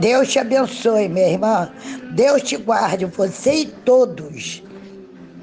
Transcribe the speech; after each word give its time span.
Deus 0.00 0.32
te 0.32 0.38
abençoe, 0.38 1.08
minha 1.08 1.28
irmã. 1.28 1.70
Deus 2.12 2.42
te 2.42 2.56
guarde, 2.56 3.04
você 3.04 3.52
e 3.52 3.66
todos. 3.66 4.62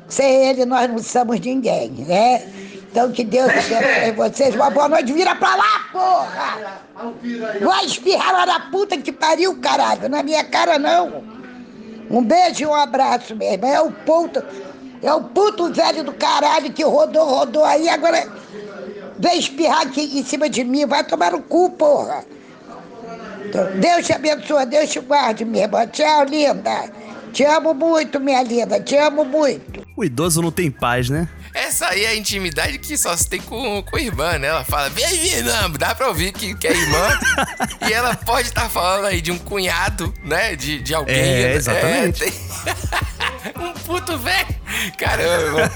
Sem 0.10 0.50
ele, 0.50 0.66
nós 0.66 0.90
não 0.90 1.00
somos 1.00 1.40
ninguém, 1.40 1.92
né? 1.92 2.44
Então, 2.90 3.12
que 3.12 3.24
Deus 3.24 3.50
abençoe 3.50 4.12
vocês. 4.18 4.56
Uma 4.56 4.72
boa 4.72 4.90
noite. 4.90 5.14
Vira 5.14 5.36
pra 5.36 5.56
lá, 5.56 5.86
porra! 5.92 6.82
Vai 7.62 7.86
espirrar 7.86 8.34
lá 8.34 8.46
na 8.46 8.60
puta 8.72 8.98
que 8.98 9.12
pariu, 9.12 9.56
caralho. 9.60 10.10
Na 10.10 10.24
minha 10.24 10.44
cara, 10.44 10.80
não. 10.80 11.24
Um 12.10 12.24
beijo 12.24 12.64
e 12.64 12.66
um 12.66 12.74
abraço, 12.74 13.36
minha 13.36 13.54
irmã. 13.54 13.68
É 13.68 13.82
o 13.82 13.92
puto, 13.92 14.44
é 15.04 15.14
o 15.14 15.22
puto 15.22 15.72
velho 15.72 16.04
do 16.04 16.14
caralho 16.14 16.72
que 16.74 16.84
rodou, 16.84 17.26
rodou 17.26 17.64
aí, 17.64 17.88
agora 17.90 18.26
vem 19.20 19.38
espirrar 19.38 19.82
aqui 19.82 20.18
em 20.18 20.24
cima 20.24 20.50
de 20.50 20.64
mim. 20.64 20.86
Vai 20.86 21.04
tomar 21.04 21.34
no 21.34 21.44
cu, 21.44 21.70
porra. 21.72 22.26
Deus 23.80 24.06
te 24.06 24.14
abençoe, 24.14 24.66
Deus 24.66 24.90
te 24.90 25.00
guarde, 25.00 25.46
minha 25.46 25.64
irmã. 25.66 25.88
Tchau, 25.88 26.24
linda. 26.26 26.92
Te 27.32 27.44
amo 27.44 27.74
muito, 27.74 28.20
minha 28.20 28.42
linda. 28.44 28.80
Te 28.80 28.96
amo 28.96 29.24
muito. 29.24 29.86
O 29.96 30.04
idoso 30.04 30.42
não 30.42 30.52
tem 30.52 30.72
paz, 30.72 31.10
né? 31.10 31.28
Essa 31.54 31.88
aí 31.88 32.06
é 32.06 32.10
a 32.10 32.16
intimidade 32.16 32.78
que 32.78 32.96
só 32.98 33.16
se 33.18 33.28
tem 33.28 33.42
com, 33.42 33.82
com 33.82 33.96
a 33.96 34.02
irmã, 34.02 34.38
né? 34.38 34.48
Ela 34.48 34.64
fala, 34.64 34.90
vem 34.90 35.04
aí, 35.04 35.34
irmã, 35.34 35.72
dá 35.72 35.96
pra 35.96 36.08
ouvir 36.08 36.32
que, 36.32 36.54
que 36.54 36.68
é 36.68 36.72
irmã. 36.72 37.20
e 37.90 37.94
ela 37.94 38.16
pode 38.16 38.50
estar 38.50 38.64
tá 38.64 38.70
falando 38.70 39.06
aí 39.06 39.22
de 39.22 39.32
um 39.32 39.38
cunhado, 39.40 40.14
né? 40.24 40.56
De, 40.56 40.80
de 40.80 40.94
alguém. 40.94 41.16
É, 41.16 41.54
exatamente. 41.56 42.24
É, 42.24 42.30
tem... 42.30 42.34
um 43.64 43.74
puto 43.74 44.18
velho. 44.20 44.56
Caramba, 44.98 45.72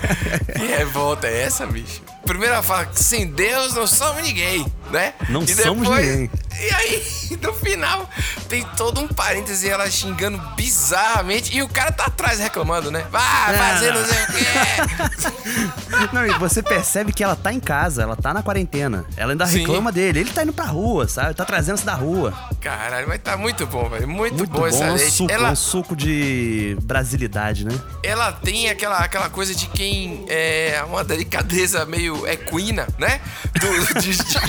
que 0.53 0.65
revolta 0.65 1.27
é 1.27 1.41
essa, 1.41 1.65
bicho? 1.65 2.01
Primeiro 2.26 2.53
ela 2.53 2.63
fala 2.63 2.85
que 2.85 3.03
sem 3.03 3.26
Deus 3.26 3.73
não 3.73 3.88
somos 3.88 4.21
ninguém, 4.21 4.65
né? 4.91 5.13
Não 5.29 5.43
e 5.43 5.48
somos 5.48 5.81
depois, 5.81 6.05
ninguém. 6.05 6.31
E 6.60 6.73
aí, 6.73 7.38
no 7.41 7.54
final, 7.54 8.10
tem 8.48 8.64
todo 8.78 9.02
um 9.02 9.08
parêntese 9.08 9.70
ela 9.70 9.90
xingando 9.90 10.38
bizarramente 10.55 11.55
e 11.55 11.62
o 11.62 11.70
cara 11.70 11.91
tá 11.91 12.05
atrás 12.05 12.40
reclamando, 12.40 12.91
né? 12.91 13.05
Vai 13.10 13.58
fazer 13.58 13.93
não 13.93 14.05
sei 14.05 14.24
o 14.24 14.27
quê. 14.27 15.71
Não, 16.13 16.26
e 16.26 16.32
você 16.40 16.63
percebe 16.63 17.13
que 17.13 17.24
ela 17.24 17.35
tá 17.35 17.54
em 17.54 17.60
casa, 17.60 18.02
ela 18.02 18.16
tá 18.16 18.34
na 18.34 18.41
quarentena. 18.41 19.05
Ela 19.16 19.34
ainda 19.34 19.46
Sim. 19.46 19.60
reclama 19.60 19.91
dele. 19.91 20.21
Ele 20.21 20.32
tá 20.32 20.43
indo 20.43 20.54
pra 20.54 20.66
rua, 20.66 21.08
sabe? 21.08 21.34
Tá 21.34 21.46
trazendo-se 21.46 21.85
da 21.85 21.93
rua. 21.93 22.34
Caralho, 22.60 23.08
mas 23.08 23.20
tá 23.21 23.38
muito 23.38 23.65
bom, 23.68 23.90
velho. 23.90 24.08
Muito, 24.08 24.38
muito 24.38 24.49
bom, 24.49 24.60
bom 24.62 24.68
essa 24.68 24.84
é 24.84 24.91
um 24.91 24.96
leite. 24.96 25.12
Suco, 25.12 25.32
ela... 25.32 25.52
um 25.52 25.55
suco 25.55 25.96
de 25.96 26.77
brasilidade, 26.84 27.65
né? 27.65 27.77
Ela 28.04 28.32
tem 28.32 28.70
aquela, 28.70 28.99
aquela 28.99 29.30
coisa 29.30 29.54
de 29.54 29.68
quem 29.68 30.26
é 30.27 30.84
uma 30.88 31.04
delicadeza 31.04 31.86
meio 31.86 32.27
equina, 32.27 32.88
né? 32.98 33.21
Do, 33.54 33.99
de, 34.02 34.18
de, 34.18 34.48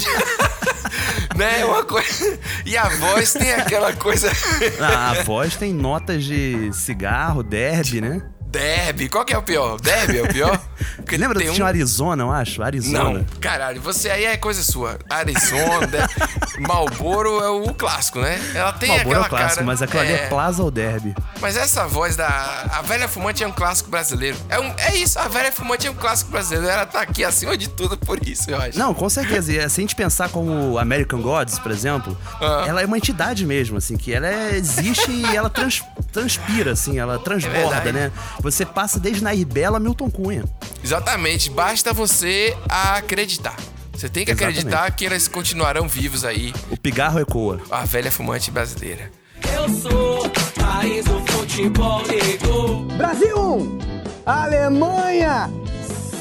né? 1.36 1.64
Uma 1.64 1.84
coisa. 1.92 2.38
E 2.64 2.76
a 2.76 2.88
voz 2.88 3.32
tem 3.32 3.52
aquela 3.52 3.92
coisa. 3.92 4.30
Ah, 4.80 5.10
a 5.10 5.22
voz 5.22 5.56
tem 5.56 5.72
notas 5.72 6.24
de 6.24 6.72
cigarro, 6.72 7.42
derby, 7.42 8.00
né? 8.00 8.22
Derby. 8.52 9.08
Qual 9.08 9.24
que 9.24 9.32
é 9.32 9.38
o 9.38 9.42
pior? 9.42 9.80
Derby 9.80 10.18
é 10.18 10.22
o 10.22 10.28
pior? 10.28 10.60
Porque 10.96 11.16
Lembra 11.16 11.40
que 11.40 11.48
um... 11.48 11.54
tinha 11.54 11.64
um 11.64 11.68
Arizona, 11.68 12.22
eu 12.22 12.30
acho? 12.30 12.62
Arizona. 12.62 13.18
Não, 13.18 13.24
caralho, 13.40 13.80
você 13.80 14.10
aí 14.10 14.24
é 14.26 14.36
coisa 14.36 14.62
sua. 14.62 14.98
Arizona, 15.08 16.08
Malboro 16.60 17.40
é 17.40 17.48
o 17.48 17.72
clássico, 17.72 18.20
né? 18.20 18.38
Ela 18.54 18.72
tem 18.74 18.90
Malboro 18.90 19.08
aquela 19.08 19.24
é 19.24 19.26
o 19.26 19.30
clássico, 19.30 19.54
cara... 19.54 19.66
mas 19.66 19.82
aquela 19.82 20.04
é... 20.04 20.06
ali 20.06 20.16
é 20.24 20.26
Plaza 20.28 20.62
ou 20.62 20.70
Derby? 20.70 21.14
Mas 21.40 21.56
essa 21.56 21.86
voz 21.86 22.14
da... 22.14 22.26
A 22.72 22.82
Velha 22.82 23.08
Fumante 23.08 23.42
é 23.42 23.48
um 23.48 23.52
clássico 23.52 23.90
brasileiro. 23.90 24.36
É, 24.50 24.60
um... 24.60 24.72
é 24.76 24.96
isso, 24.96 25.18
a 25.18 25.28
Velha 25.28 25.50
Fumante 25.50 25.86
é 25.86 25.90
um 25.90 25.94
clássico 25.94 26.30
brasileiro. 26.30 26.68
Ela 26.68 26.84
tá 26.84 27.00
aqui 27.00 27.24
acima 27.24 27.56
de 27.56 27.68
tudo 27.68 27.96
por 27.96 28.18
isso, 28.26 28.50
eu 28.50 28.58
acho. 28.60 28.78
Não, 28.78 28.92
com 28.92 29.08
certeza. 29.08 29.50
E 29.50 29.68
se 29.70 29.80
a 29.80 29.82
gente 29.82 29.96
pensar 29.96 30.28
como 30.28 30.78
American 30.78 31.22
Gods, 31.22 31.58
por 31.58 31.70
exemplo, 31.70 32.16
ah. 32.38 32.64
ela 32.66 32.82
é 32.82 32.86
uma 32.86 32.98
entidade 32.98 33.46
mesmo, 33.46 33.78
assim, 33.78 33.96
que 33.96 34.12
ela 34.12 34.26
é... 34.26 34.56
existe 34.56 35.10
e 35.10 35.36
ela 35.36 35.48
trans... 35.48 35.82
transpira, 36.12 36.72
assim, 36.72 36.98
ela 36.98 37.18
transborda, 37.18 37.88
é 37.88 37.92
né? 37.92 38.12
Você 38.42 38.66
passa 38.66 38.98
desde 38.98 39.22
Nair 39.22 39.46
Bela 39.46 39.76
a 39.76 39.80
Milton 39.80 40.10
Cunha. 40.10 40.44
Exatamente, 40.82 41.48
basta 41.48 41.92
você 41.92 42.56
acreditar. 42.68 43.56
Você 43.92 44.08
tem 44.08 44.24
que 44.24 44.32
Exatamente. 44.32 44.58
acreditar 44.58 44.90
que 44.90 45.04
eles 45.04 45.28
continuarão 45.28 45.86
vivos 45.86 46.24
aí. 46.24 46.52
O 46.68 46.76
pigarro 46.76 47.20
ecoa. 47.20 47.60
A 47.70 47.84
velha 47.84 48.10
fumante 48.10 48.50
brasileira. 48.50 49.12
Eu 49.54 49.68
sou 49.68 50.28
país 50.60 51.04
do 51.04 51.20
futebol 51.26 52.02
negro. 52.08 52.80
Brasil 52.96 53.36
1, 53.38 53.78
Alemanha 54.26 55.48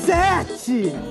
7. 0.06 1.11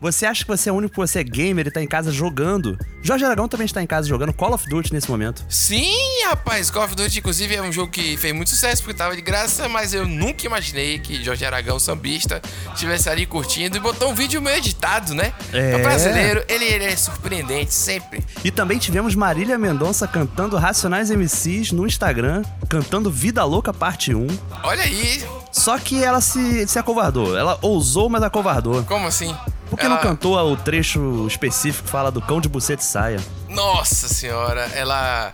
Você 0.00 0.26
acha 0.26 0.44
que 0.44 0.48
você 0.48 0.68
é 0.68 0.72
único 0.72 0.94
porque 0.94 1.08
você 1.08 1.20
é 1.20 1.24
gamer 1.24 1.66
e 1.66 1.70
tá 1.70 1.82
em 1.82 1.86
casa 1.86 2.12
jogando? 2.12 2.78
Jorge 3.02 3.24
Aragão 3.24 3.48
também 3.48 3.64
está 3.64 3.82
em 3.82 3.86
casa 3.86 4.08
jogando 4.08 4.32
Call 4.32 4.54
of 4.54 4.68
Duty 4.68 4.92
nesse 4.92 5.10
momento. 5.10 5.44
Sim, 5.48 5.94
rapaz, 6.26 6.70
Call 6.70 6.84
of 6.84 6.94
Duty, 6.94 7.18
inclusive, 7.18 7.54
é 7.54 7.62
um 7.62 7.72
jogo 7.72 7.90
que 7.90 8.16
fez 8.16 8.34
muito 8.34 8.50
sucesso 8.50 8.82
porque 8.82 8.96
tava 8.96 9.14
de 9.14 9.22
graça, 9.22 9.68
mas 9.68 9.94
eu 9.94 10.06
nunca 10.06 10.46
imaginei 10.46 10.98
que 10.98 11.22
Jorge 11.22 11.44
Aragão, 11.44 11.78
sambista, 11.78 12.42
estivesse 12.74 13.08
ali 13.08 13.26
curtindo 13.26 13.76
e 13.76 13.80
botou 13.80 14.10
um 14.10 14.14
vídeo 14.14 14.40
meio 14.42 14.56
editado, 14.56 15.14
né? 15.14 15.32
É. 15.52 15.76
O 15.76 15.82
brasileiro, 15.82 16.44
ele, 16.48 16.64
ele 16.64 16.84
é 16.84 16.96
surpreendente 16.96 17.72
sempre. 17.72 18.24
E 18.44 18.50
também 18.50 18.78
tivemos 18.78 19.14
Marília 19.14 19.58
Mendonça 19.58 20.06
cantando 20.06 20.56
Racionais 20.56 21.10
MCs 21.10 21.72
no 21.72 21.86
Instagram, 21.86 22.42
cantando 22.68 23.10
Vida 23.10 23.44
Louca 23.44 23.72
Parte 23.72 24.14
1. 24.14 24.26
Olha 24.62 24.82
aí. 24.82 25.24
Só 25.52 25.78
que 25.78 26.04
ela 26.04 26.20
se, 26.20 26.66
se 26.66 26.78
acovardou. 26.78 27.36
Ela 27.36 27.58
ousou, 27.62 28.10
mas 28.10 28.22
acovardou. 28.22 28.82
Como 28.84 29.06
assim? 29.06 29.34
Por 29.68 29.78
que 29.78 29.84
ela... 29.84 29.96
não 29.96 30.02
cantou 30.02 30.36
o 30.52 30.56
trecho 30.56 31.26
específico 31.26 31.84
que 31.84 31.90
fala 31.90 32.10
do 32.10 32.20
cão 32.22 32.40
de 32.40 32.48
buceta 32.48 32.82
e 32.82 32.84
saia? 32.84 33.20
Nossa 33.48 34.08
senhora, 34.08 34.70
ela. 34.74 35.32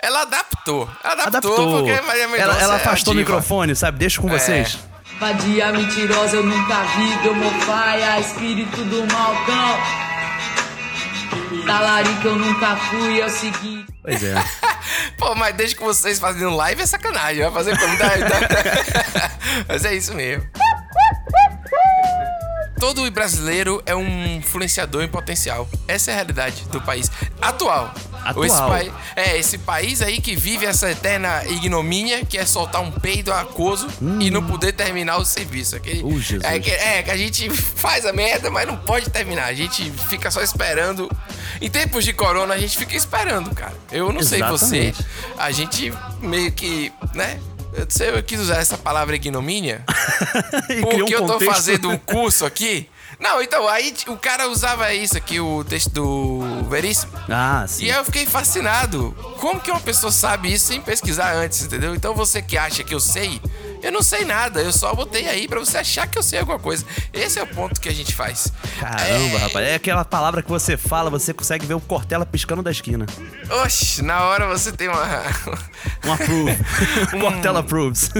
Ela 0.00 0.22
adaptou. 0.22 0.88
Adaptou, 1.02 1.26
adaptou. 1.26 1.84
porque 1.84 2.00
Maria 2.00 2.24
Ela, 2.36 2.60
ela 2.60 2.74
é 2.74 2.76
afastou 2.76 3.14
o 3.14 3.16
microfone, 3.16 3.76
sabe? 3.76 3.98
Deixa 3.98 4.20
com 4.20 4.28
é. 4.28 4.38
vocês. 4.38 4.78
Vadia 5.20 5.72
mentirosa, 5.72 6.36
eu 6.36 6.44
nunca 6.44 6.82
vi. 6.82 7.16
Domofaia, 7.22 8.18
espírito 8.18 8.84
do 8.84 9.06
malcão. 9.12 9.78
Talarica 11.66 12.28
eu 12.28 12.36
nunca 12.36 12.76
fui, 12.76 13.20
é 13.20 13.26
o 13.26 13.30
seguinte. 13.30 13.86
Pois 14.02 14.24
é. 14.24 14.34
Pô, 15.16 15.34
mas 15.36 15.54
desde 15.54 15.76
que 15.76 15.82
vocês 15.82 16.18
fazendo 16.18 16.56
live 16.56 16.82
é 16.82 16.86
sacanagem. 16.86 17.42
Vai 17.44 17.52
fazer 17.52 17.78
como? 17.78 17.92
mas 19.68 19.84
é 19.84 19.94
isso 19.94 20.12
mesmo 20.14 20.44
todo 22.82 23.08
brasileiro 23.12 23.80
é 23.86 23.94
um 23.94 24.38
influenciador 24.38 25.04
em 25.04 25.08
potencial. 25.08 25.68
Essa 25.86 26.10
é 26.10 26.14
a 26.14 26.16
realidade 26.16 26.64
do 26.64 26.80
país 26.82 27.08
atual. 27.40 27.94
Atual. 28.24 28.76
Esse 28.76 28.92
é, 29.14 29.38
esse 29.38 29.58
país 29.58 30.02
aí 30.02 30.20
que 30.20 30.34
vive 30.34 30.66
essa 30.66 30.90
eterna 30.90 31.44
ignomínia, 31.44 32.24
que 32.24 32.36
é 32.36 32.44
soltar 32.44 32.82
um 32.82 32.90
peido 32.90 33.32
aquoso 33.32 33.86
hum. 34.02 34.20
e 34.20 34.32
não 34.32 34.44
poder 34.44 34.72
terminar 34.72 35.18
o 35.18 35.24
serviço. 35.24 35.76
Aquele, 35.76 36.02
uh, 36.02 36.20
é, 36.42 36.58
que, 36.58 36.70
é, 36.72 37.04
que 37.04 37.10
a 37.12 37.16
gente 37.16 37.48
faz 37.50 38.04
a 38.04 38.12
merda, 38.12 38.50
mas 38.50 38.66
não 38.66 38.76
pode 38.76 39.10
terminar. 39.10 39.44
A 39.44 39.54
gente 39.54 39.88
fica 40.08 40.28
só 40.32 40.42
esperando. 40.42 41.08
Em 41.60 41.70
tempos 41.70 42.04
de 42.04 42.12
corona, 42.12 42.54
a 42.54 42.58
gente 42.58 42.76
fica 42.76 42.96
esperando, 42.96 43.54
cara. 43.54 43.74
Eu 43.92 44.12
não 44.12 44.20
Exatamente. 44.20 44.58
sei 44.58 44.92
você. 44.92 45.04
A 45.38 45.52
gente 45.52 45.92
meio 46.20 46.50
que, 46.50 46.92
né? 47.14 47.38
Eu, 47.72 48.22
quis 48.22 48.40
usar 48.40 48.56
essa 48.56 48.76
palavra 48.76 49.16
ignomínia 49.16 49.84
porque 50.82 51.02
um 51.02 51.08
eu 51.08 51.26
tô 51.26 51.40
fazendo 51.40 51.88
um 51.90 51.96
curso 51.98 52.44
aqui. 52.44 52.88
Não, 53.18 53.40
então, 53.40 53.68
aí 53.68 53.94
o 54.08 54.16
cara 54.16 54.48
usava 54.48 54.92
isso 54.92 55.16
aqui, 55.16 55.38
o 55.38 55.62
texto 55.62 55.90
do 55.90 56.64
Veríssimo. 56.68 57.12
Ah, 57.28 57.64
sim. 57.68 57.84
E 57.84 57.90
aí 57.90 57.96
eu 57.96 58.04
fiquei 58.04 58.26
fascinado. 58.26 59.14
Como 59.38 59.60
que 59.60 59.70
uma 59.70 59.80
pessoa 59.80 60.10
sabe 60.10 60.52
isso 60.52 60.66
sem 60.66 60.80
pesquisar 60.80 61.32
antes, 61.34 61.62
entendeu? 61.62 61.94
Então 61.94 62.14
você 62.14 62.42
que 62.42 62.58
acha 62.58 62.82
que 62.82 62.92
eu 62.92 63.00
sei, 63.00 63.40
eu 63.82 63.90
não 63.90 64.00
sei 64.00 64.24
nada, 64.24 64.62
eu 64.62 64.72
só 64.72 64.94
botei 64.94 65.28
aí 65.28 65.48
para 65.48 65.58
você 65.58 65.78
achar 65.78 66.06
que 66.06 66.16
eu 66.16 66.22
sei 66.22 66.38
alguma 66.38 66.58
coisa. 66.58 66.84
Esse 67.12 67.40
é 67.40 67.42
o 67.42 67.46
ponto 67.48 67.80
que 67.80 67.88
a 67.88 67.92
gente 67.92 68.14
faz. 68.14 68.52
Caramba, 68.78 69.36
é... 69.36 69.38
rapaz. 69.38 69.66
É 69.66 69.74
aquela 69.74 70.04
palavra 70.04 70.40
que 70.40 70.48
você 70.48 70.76
fala, 70.76 71.10
você 71.10 71.34
consegue 71.34 71.66
ver 71.66 71.74
o 71.74 71.80
Cortella 71.80 72.24
piscando 72.24 72.62
da 72.62 72.70
esquina. 72.70 73.06
Oxe, 73.64 74.00
na 74.02 74.22
hora 74.22 74.46
você 74.46 74.70
tem 74.70 74.86
uma. 74.86 75.02
um 76.04 76.12
approve. 76.12 76.56
um... 77.12 77.20
Cortella 77.20 77.58
approves. 77.58 78.10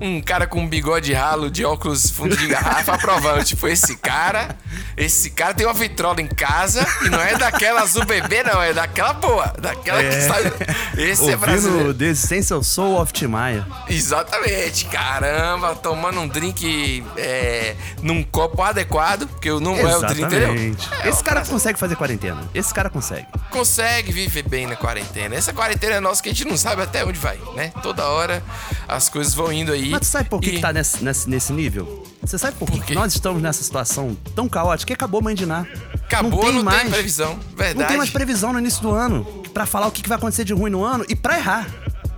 um, 0.00 0.16
um 0.16 0.22
cara 0.22 0.46
com 0.46 0.60
um 0.60 0.68
bigode 0.68 1.12
ralo 1.12 1.50
de 1.50 1.62
óculos 1.62 2.08
fundo 2.08 2.34
de 2.34 2.46
garrafa 2.46 2.94
aprovando. 2.94 3.44
Tipo, 3.44 3.68
esse 3.68 3.96
cara. 3.96 4.56
Esse 4.96 5.28
cara 5.28 5.52
tem 5.52 5.66
uma 5.66 5.74
vitrola 5.74 6.22
em 6.22 6.28
casa 6.28 6.86
e 7.04 7.10
não 7.10 7.20
é 7.20 7.36
daquela 7.36 7.82
azul 7.82 8.04
bebê, 8.06 8.42
não, 8.42 8.62
é 8.62 8.72
daquela 8.72 9.12
boa. 9.12 9.52
Daquela 9.58 10.02
é. 10.02 10.08
que 10.08 10.20
sai. 10.22 10.52
Esse 10.96 11.22
Ouvindo 11.22 11.34
é 11.34 11.36
brasileiro. 11.36 11.94
The 11.94 12.06
Essential 12.06 12.62
Soul 12.62 13.00
of 13.00 13.12
Timaya. 13.12 13.66
Exatamente 13.88 14.53
cacete, 14.54 14.84
caramba, 14.86 15.74
tomando 15.74 16.20
um 16.20 16.28
drink 16.28 17.04
é, 17.16 17.74
num 18.02 18.22
copo 18.22 18.62
adequado, 18.62 19.26
porque 19.26 19.50
não 19.50 19.76
é 19.76 19.96
o 19.96 20.00
drink, 20.00 20.22
entendeu? 20.22 20.76
É, 21.02 21.08
Esse 21.08 21.22
cara 21.22 21.44
consegue 21.44 21.78
fazer 21.78 21.96
quarentena. 21.96 22.42
Esse 22.54 22.72
cara 22.72 22.88
consegue. 22.88 23.26
Consegue 23.50 24.12
viver 24.12 24.42
bem 24.42 24.66
na 24.66 24.76
quarentena. 24.76 25.34
Essa 25.34 25.52
quarentena 25.52 25.96
é 25.96 26.00
nossa 26.00 26.22
que 26.22 26.28
a 26.28 26.32
gente 26.32 26.46
não 26.46 26.56
sabe 26.56 26.82
até 26.82 27.04
onde 27.04 27.18
vai, 27.18 27.38
né? 27.54 27.72
Toda 27.82 28.06
hora 28.06 28.42
as 28.88 29.08
coisas 29.08 29.34
vão 29.34 29.52
indo 29.52 29.72
aí. 29.72 29.90
Mas 29.90 30.00
tu 30.00 30.06
sabe 30.06 30.28
por 30.28 30.40
que, 30.40 30.50
e... 30.50 30.52
que 30.54 30.60
tá 30.60 30.72
nesse, 30.72 31.02
nesse, 31.02 31.28
nesse 31.28 31.52
nível? 31.52 32.04
Você 32.22 32.38
sabe 32.38 32.56
por, 32.56 32.70
por 32.70 32.82
que 32.84 32.94
nós 32.94 33.12
estamos 33.12 33.42
nessa 33.42 33.62
situação 33.62 34.16
tão 34.34 34.48
caótica 34.48 34.88
que 34.88 34.92
acabou 34.92 35.20
Mandinar? 35.20 35.66
Acabou, 36.04 36.30
não 36.30 36.40
tem, 36.40 36.52
não 36.54 36.64
mais, 36.64 36.82
tem 36.82 36.90
previsão. 36.90 37.38
Verdade. 37.56 37.78
Não 37.78 37.86
tem 37.86 37.96
mais 37.96 38.10
previsão 38.10 38.52
no 38.52 38.58
início 38.58 38.82
do 38.82 38.90
ano 38.92 39.24
para 39.52 39.66
falar 39.66 39.86
o 39.86 39.90
que 39.90 40.06
vai 40.08 40.16
acontecer 40.16 40.44
de 40.44 40.52
ruim 40.52 40.70
no 40.70 40.84
ano 40.84 41.04
e 41.08 41.16
para 41.16 41.36
errar. 41.36 41.66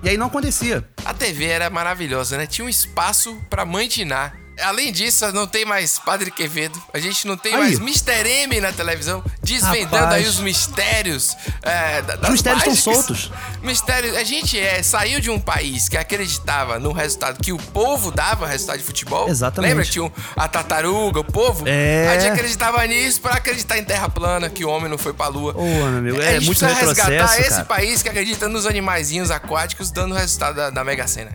E 0.06 0.08
aí 0.08 0.16
não 0.16 0.28
acontecia. 0.28 0.88
A 1.04 1.12
TV 1.12 1.46
era 1.46 1.68
maravilhosa, 1.68 2.38
né? 2.38 2.46
Tinha 2.46 2.64
um 2.64 2.68
espaço 2.68 3.42
para 3.50 3.64
mantinar. 3.64 4.38
Além 4.62 4.92
disso, 4.92 5.30
não 5.32 5.46
tem 5.46 5.64
mais 5.64 5.98
Padre 5.98 6.30
Quevedo. 6.30 6.80
A 6.92 6.98
gente 6.98 7.26
não 7.26 7.36
tem 7.36 7.54
aí. 7.54 7.58
mais 7.58 7.78
Mr. 7.78 8.28
M 8.28 8.60
na 8.60 8.72
televisão, 8.72 9.22
desvendando 9.42 9.96
Rapaz. 9.96 10.14
aí 10.14 10.26
os 10.26 10.38
mistérios. 10.40 11.36
É, 11.62 12.02
os 12.22 12.30
mistérios 12.30 12.62
estão 12.62 12.76
soltos. 12.76 13.30
Mistérios. 13.62 14.16
A 14.16 14.24
gente 14.24 14.58
é, 14.58 14.82
saiu 14.82 15.20
de 15.20 15.30
um 15.30 15.38
país 15.38 15.88
que 15.88 15.96
acreditava 15.96 16.78
no 16.78 16.92
resultado 16.92 17.42
que 17.42 17.52
o 17.52 17.58
povo 17.58 18.10
dava, 18.10 18.46
resultado 18.46 18.78
de 18.78 18.84
futebol. 18.84 19.28
Exatamente. 19.28 19.70
Lembra 19.70 19.84
que 19.84 19.90
tinha 19.90 20.12
a 20.36 20.48
tartaruga, 20.48 21.20
o 21.20 21.24
povo? 21.24 21.64
É. 21.66 22.08
A 22.08 22.18
gente 22.18 22.32
acreditava 22.32 22.84
nisso 22.86 23.20
para 23.20 23.34
acreditar 23.34 23.78
em 23.78 23.84
terra 23.84 24.08
plana, 24.08 24.48
que 24.48 24.64
o 24.64 24.70
homem 24.70 24.88
não 24.90 24.98
foi 24.98 25.12
pra 25.12 25.28
lua. 25.28 25.52
Ô, 25.56 25.60
oh, 25.60 25.64
meu 25.64 25.98
amigo, 25.98 26.20
é, 26.20 26.36
é 26.36 26.40
muito 26.40 26.64
retrocesso, 26.64 27.08
resgatar 27.08 27.40
esse 27.40 27.64
país 27.64 28.02
que 28.02 28.08
acredita 28.08 28.48
nos 28.48 28.66
animaizinhos 28.66 29.30
aquáticos 29.30 29.90
dando 29.90 30.12
o 30.12 30.18
resultado 30.18 30.56
da, 30.56 30.70
da 30.70 30.84
Mega 30.84 31.06
Sena. 31.06 31.32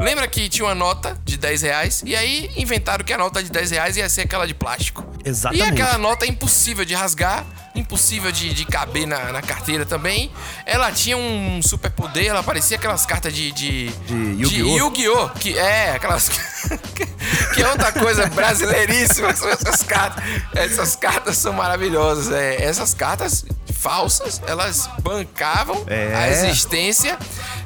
Lembra 0.00 0.26
que 0.26 0.48
tinha 0.48 0.64
uma 0.66 0.74
nota 0.74 1.16
de 1.24 1.36
10 1.36 1.62
reais 1.62 2.02
e 2.04 2.16
aí 2.16 2.50
inventaram 2.56 3.04
que 3.04 3.12
a 3.12 3.18
nota 3.18 3.42
de 3.42 3.50
10 3.50 3.70
reais 3.70 3.96
ia 3.96 4.08
ser 4.08 4.22
aquela 4.22 4.46
de 4.46 4.54
plástico. 4.54 5.04
Exatamente. 5.24 5.64
E 5.64 5.70
aquela 5.70 5.98
nota 5.98 6.24
é 6.24 6.28
impossível 6.28 6.84
de 6.84 6.94
rasgar, 6.94 7.44
impossível 7.74 8.32
de, 8.32 8.52
de 8.52 8.64
caber 8.64 9.06
na, 9.06 9.32
na 9.32 9.42
carteira 9.42 9.86
também. 9.86 10.30
Ela 10.66 10.90
tinha 10.90 11.16
um 11.16 11.60
superpoder, 11.62 12.26
ela 12.26 12.42
parecia 12.42 12.76
aquelas 12.76 13.06
cartas 13.06 13.32
de. 13.32 13.52
De, 13.52 13.88
de 13.88 14.14
Yu-Gi-Oh! 14.42 14.76
Yu-Gi-Oh! 14.78 15.28
Que 15.30 15.58
é, 15.58 15.92
aquelas. 15.92 16.28
que 17.54 17.62
é 17.62 17.68
outra 17.68 17.92
coisa 17.92 18.26
brasileiríssima. 18.26 19.28
Essas 19.28 19.82
cartas, 19.82 20.24
essas 20.54 20.96
cartas 20.96 21.36
são 21.36 21.52
maravilhosas. 21.52 22.32
É, 22.32 22.62
essas 22.62 22.94
cartas 22.94 23.44
falsas, 23.72 24.40
elas 24.46 24.88
bancavam 25.00 25.84
é. 25.86 26.14
a 26.14 26.28
existência 26.30 27.18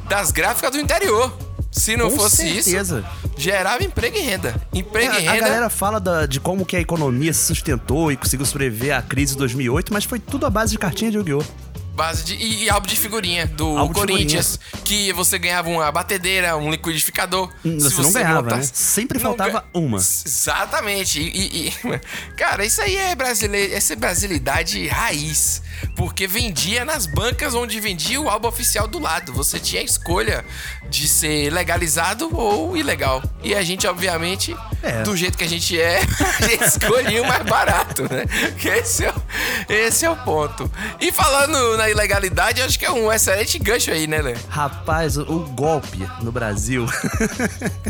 das 0.09 0.31
gráficas 0.31 0.71
do 0.73 0.79
interior. 0.79 1.46
Se 1.77 1.95
não 1.95 2.11
Com 2.11 2.17
fosse 2.17 2.37
certeza. 2.39 3.01
isso, 3.01 3.31
gerava 3.37 3.85
emprego 3.85 4.17
e 4.17 4.21
renda. 4.21 4.55
Emprego 4.73 5.13
é, 5.13 5.21
e 5.21 5.25
renda. 5.27 5.33
A 5.33 5.49
galera 5.49 5.71
fala 5.71 6.01
da, 6.01 6.25
de 6.25 6.41
como 6.41 6.65
que 6.65 6.75
a 6.75 6.81
economia 6.81 7.33
se 7.35 7.45
sustentou 7.45 8.11
e 8.11 8.17
conseguiu 8.17 8.47
sobreviver 8.47 8.97
à 8.97 9.03
crise 9.03 9.33
de 9.35 9.39
2008, 9.41 9.93
mas 9.93 10.05
foi 10.05 10.19
tudo 10.19 10.47
à 10.47 10.51
base 10.51 10.73
de 10.73 10.79
cartinha 10.79 11.11
de 11.11 11.19
Yu-Gi-Oh! 11.19 11.45
Base 11.97 12.25
de, 12.25 12.35
e, 12.35 12.65
e, 12.65 12.71
álbum 12.71 12.87
de 12.87 12.95
figurinha 12.95 13.47
do 13.47 13.79
álbum 13.79 13.95
Corinthians, 13.95 14.59
figurinha. 14.61 14.85
que 14.85 15.13
você 15.15 15.39
ganhava 15.39 15.71
uma 15.71 15.91
batedeira, 15.91 16.55
um 16.55 16.71
liquidificador. 16.71 17.51
Hum, 17.65 17.79
você, 17.81 17.89
você 17.89 18.03
não 18.03 18.13
ganhava, 18.13 18.43
montasse, 18.43 18.71
né? 18.71 18.71
Sempre 18.75 19.19
faltava 19.19 19.65
uma. 19.73 19.97
Exatamente. 19.97 21.19
E, 21.21 21.69
e, 21.69 21.73
cara, 22.37 22.67
isso 22.67 22.83
aí 22.83 22.97
é 22.97 23.15
brasileiro, 23.15 23.75
essa 23.75 23.95
é 23.95 23.97
brasilidade 23.97 24.87
raiz. 24.89 25.63
Porque 25.95 26.27
vendia 26.27 26.85
nas 26.85 27.07
bancas 27.07 27.55
onde 27.55 27.81
vendia 27.81 28.21
o 28.21 28.29
álbum 28.29 28.49
oficial 28.49 28.87
do 28.87 28.99
lado. 28.99 29.33
Você 29.33 29.59
tinha 29.59 29.81
a 29.81 29.85
escolha 29.85 30.45
de 30.89 31.09
ser 31.09 31.51
legalizado 31.51 32.29
ou 32.35 32.77
ilegal. 32.77 33.23
E 33.43 33.55
a 33.55 33.63
gente, 33.63 33.87
obviamente, 33.87 34.55
é. 34.83 35.03
do 35.03 35.17
jeito 35.17 35.37
que 35.37 35.45
a 35.45 35.49
gente 35.49 35.79
é, 35.81 36.01
a 36.01 36.47
gente 36.47 36.65
escolhia 36.65 37.23
o 37.23 37.27
mais 37.27 37.45
barato, 37.45 38.03
né? 38.03 38.25
Esse 38.77 39.05
é, 39.05 39.11
o, 39.11 39.23
esse 39.69 40.05
é 40.05 40.11
o 40.11 40.17
ponto. 40.17 40.71
E 41.01 41.11
falando 41.11 41.77
na 41.77 41.86
ilegalidade, 41.91 42.63
acho 42.63 42.79
que 42.79 42.85
é 42.85 42.91
um 42.91 43.13
excelente 43.13 43.59
gancho 43.59 43.91
aí, 43.91 44.07
né, 44.07 44.21
Lê? 44.21 44.35
Rapaz, 44.49 45.17
o, 45.17 45.41
golpe 45.57 46.07
no 46.23 46.33
Brasil. 46.33 46.87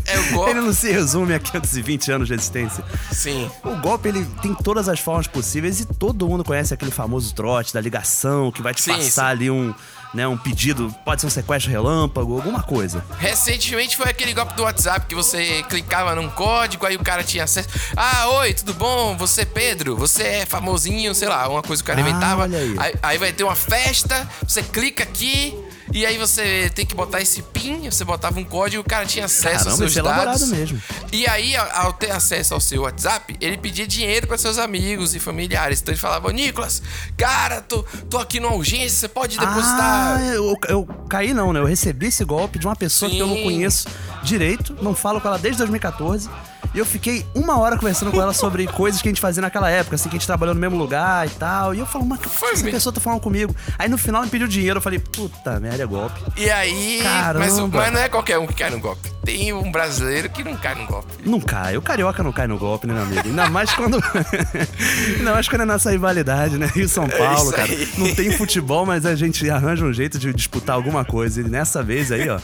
É 0.07 0.19
o 0.19 0.33
golpe. 0.35 0.51
ele 0.51 0.61
não 0.61 0.73
se 0.73 0.91
resume 0.93 1.35
a 1.35 1.39
520 1.39 2.13
anos 2.13 2.29
de 2.29 2.35
existência. 2.35 2.85
Sim. 3.11 3.51
O 3.65 3.77
golpe, 3.77 4.09
ele 4.09 4.25
tem 4.41 4.55
todas 4.55 4.89
as 4.89 5.01
formas 5.01 5.27
possíveis 5.27 5.81
e 5.81 5.85
todo 5.85 6.29
mundo 6.29 6.45
conhece 6.45 6.73
aquele 6.73 6.91
famoso 6.91 7.35
trote 7.35 7.75
da 7.75 7.81
ligação 7.81 8.53
que 8.53 8.63
vai 8.63 8.73
te 8.73 8.83
sim, 8.83 8.93
passar 8.93 9.11
sim. 9.11 9.21
ali 9.21 9.51
um 9.51 9.75
né, 10.17 10.27
um 10.27 10.37
pedido, 10.37 10.93
pode 11.05 11.21
ser 11.21 11.27
um 11.27 11.31
sequestro 11.31 11.71
relâmpago, 11.71 12.35
alguma 12.37 12.63
coisa. 12.63 13.05
Recentemente 13.19 13.99
foi 13.99 14.09
aquele 14.09 14.33
golpe 14.33 14.55
do 14.55 14.63
WhatsApp 14.63 15.07
que 15.07 15.15
você 15.15 15.63
clicava 15.69 16.15
num 16.15 16.31
código, 16.31 16.87
aí 16.87 16.97
o 16.97 17.05
cara 17.05 17.23
tinha 17.23 17.45
acesso. 17.45 17.69
Ah, 17.95 18.27
oi, 18.29 18.55
tudo 18.55 18.73
bom? 18.73 19.15
Você 19.19 19.43
é 19.43 19.45
Pedro? 19.45 19.95
Você 19.95 20.23
é 20.23 20.47
famosinho, 20.47 21.15
sei 21.15 21.29
lá, 21.29 21.47
uma 21.49 21.63
coisa 21.63 21.83
que 21.83 21.91
o 21.91 21.95
cara 21.95 22.03
ah, 22.05 22.09
inventava. 22.09 22.45
Aí. 22.47 22.77
Aí, 22.79 22.95
aí 23.03 23.19
vai 23.19 23.31
ter 23.31 23.45
uma 23.45 23.55
festa, 23.55 24.27
você 24.43 24.63
clica 24.63 25.03
aqui, 25.03 25.55
e 25.93 26.05
aí 26.05 26.19
você 26.19 26.71
tem 26.75 26.85
que 26.85 26.95
botar 26.95 27.21
esse 27.21 27.43
PIN, 27.43 27.91
você 27.91 28.05
botava 28.05 28.39
um 28.39 28.45
código, 28.45 28.83
o 28.83 28.85
cara 28.85 29.07
tinha 29.07 29.27
acesso 29.27 29.65
Caramba, 29.65 29.71
aos 29.71 29.93
seus 29.93 29.97
é 29.97 30.03
dados. 30.03 30.49
mesmo. 30.51 30.83
E 31.13 31.27
aí, 31.27 31.57
ao 31.57 31.93
ter 31.93 32.11
acesso 32.11 32.55
ao 32.55 32.61
seu 32.61 32.83
WhatsApp, 32.83 33.37
ele 33.41 33.57
pedia 33.57 33.87
dinheiro 33.87 34.27
para 34.27 34.37
seus 34.37 34.59
amigos 34.59 35.15
e 35.15 35.21
familiares. 35.21 35.81
Então 35.81 35.93
ele 35.93 36.01
falava, 36.01 36.33
Nicolas, 36.33 36.83
cara, 37.17 37.61
tô, 37.61 37.83
tô 38.11 38.19
aqui 38.19 38.41
numa 38.41 38.55
urgência, 38.55 38.91
você 38.91 39.09
pode 39.09 39.39
depositar. 39.39 40.19
Ah, 40.19 40.25
eu, 40.35 40.57
eu 40.69 40.87
caí 41.09 41.33
não, 41.33 41.53
né? 41.53 41.61
Eu 41.61 41.67
recebi 41.67 42.07
esse 42.07 42.25
golpe 42.25 42.59
de 42.59 42.67
uma 42.67 42.77
pessoa 42.77 43.11
Sim. 43.11 43.17
que 43.17 43.23
eu 43.23 43.27
não 43.27 43.43
conheço 43.43 43.87
direito, 44.27 44.77
não 44.83 44.95
falo 44.95 45.21
com 45.21 45.29
ela 45.29 45.39
desde 45.39 45.59
2014. 45.59 46.29
E 46.75 46.79
eu 46.79 46.85
fiquei 46.85 47.25
uma 47.35 47.59
hora 47.59 47.77
conversando 47.77 48.13
com 48.13 48.21
ela 48.21 48.35
sobre 48.35 48.67
coisas 48.69 49.01
que 49.01 49.09
a 49.09 49.11
gente 49.11 49.21
fazia 49.21 49.41
naquela 49.41 49.71
época, 49.71 49.95
assim, 49.95 50.11
que 50.11 50.17
a 50.17 50.19
gente 50.19 50.27
trabalhou 50.27 50.55
no 50.55 50.61
mesmo 50.61 50.77
lugar 50.77 51.27
e 51.27 51.31
tal. 51.31 51.75
E 51.75 51.79
eu 51.79 51.87
falo, 51.87 52.05
mas 52.05 52.21
que 52.21 52.27
essa 52.29 52.47
mesmo. 52.51 52.71
pessoa 52.71 52.93
tá 52.93 53.01
falando 53.01 53.21
comigo? 53.21 53.57
Aí 53.79 53.89
no 53.89 53.97
final 53.97 54.23
me 54.23 54.29
pediu 54.29 54.47
dinheiro, 54.47 54.79
eu 54.79 54.83
falei, 54.83 54.99
puta 54.99 55.59
merda, 55.59 55.83
é 55.83 55.87
golpe. 55.87 56.21
E 56.37 56.51
aí. 56.51 57.01
Caramba. 57.03 57.47
Mas, 57.47 57.59
mas 57.59 57.93
não 57.93 58.01
é 58.01 58.09
qualquer 58.09 58.39
um 58.39 58.47
que 58.47 58.55
cai 58.55 58.71
no 58.71 58.79
golpe. 58.79 59.11
Tem 59.25 59.53
um 59.53 59.73
brasileiro 59.73 60.29
que 60.29 60.45
não 60.45 60.57
cai 60.57 60.75
no 60.75 60.87
golpe. 60.87 61.09
Não 61.25 61.41
cai. 61.41 61.77
O 61.77 61.83
carioca 61.83 62.23
não 62.23 62.31
cai 62.31 62.47
no 62.47 62.59
golpe, 62.59 62.87
né, 62.87 62.95
meu 62.95 63.03
amigo? 63.03 63.27
Ainda 63.27 63.49
mais 63.49 63.73
quando. 63.75 63.99
Ainda 65.19 65.33
mais 65.33 65.49
quando 65.49 65.63
é 65.63 65.65
nossa 65.65 65.91
rivalidade, 65.91 66.59
né? 66.59 66.71
Rio 66.73 66.89
São 66.89 67.09
Paulo, 67.09 67.53
é 67.53 67.57
cara. 67.57 67.73
Não 67.99 68.15
tem 68.15 68.31
futebol, 68.31 68.87
mas 68.87 69.05
a 69.05 69.17
gente 69.17 69.49
arranja 69.51 69.85
um 69.85 69.93
jeito 69.93 70.19
de 70.19 70.33
disputar 70.33 70.77
alguma 70.77 71.05
coisa. 71.05 71.41
E 71.41 71.45
nessa 71.45 71.83
vez 71.83 72.13
aí, 72.13 72.29
ó. 72.29 72.39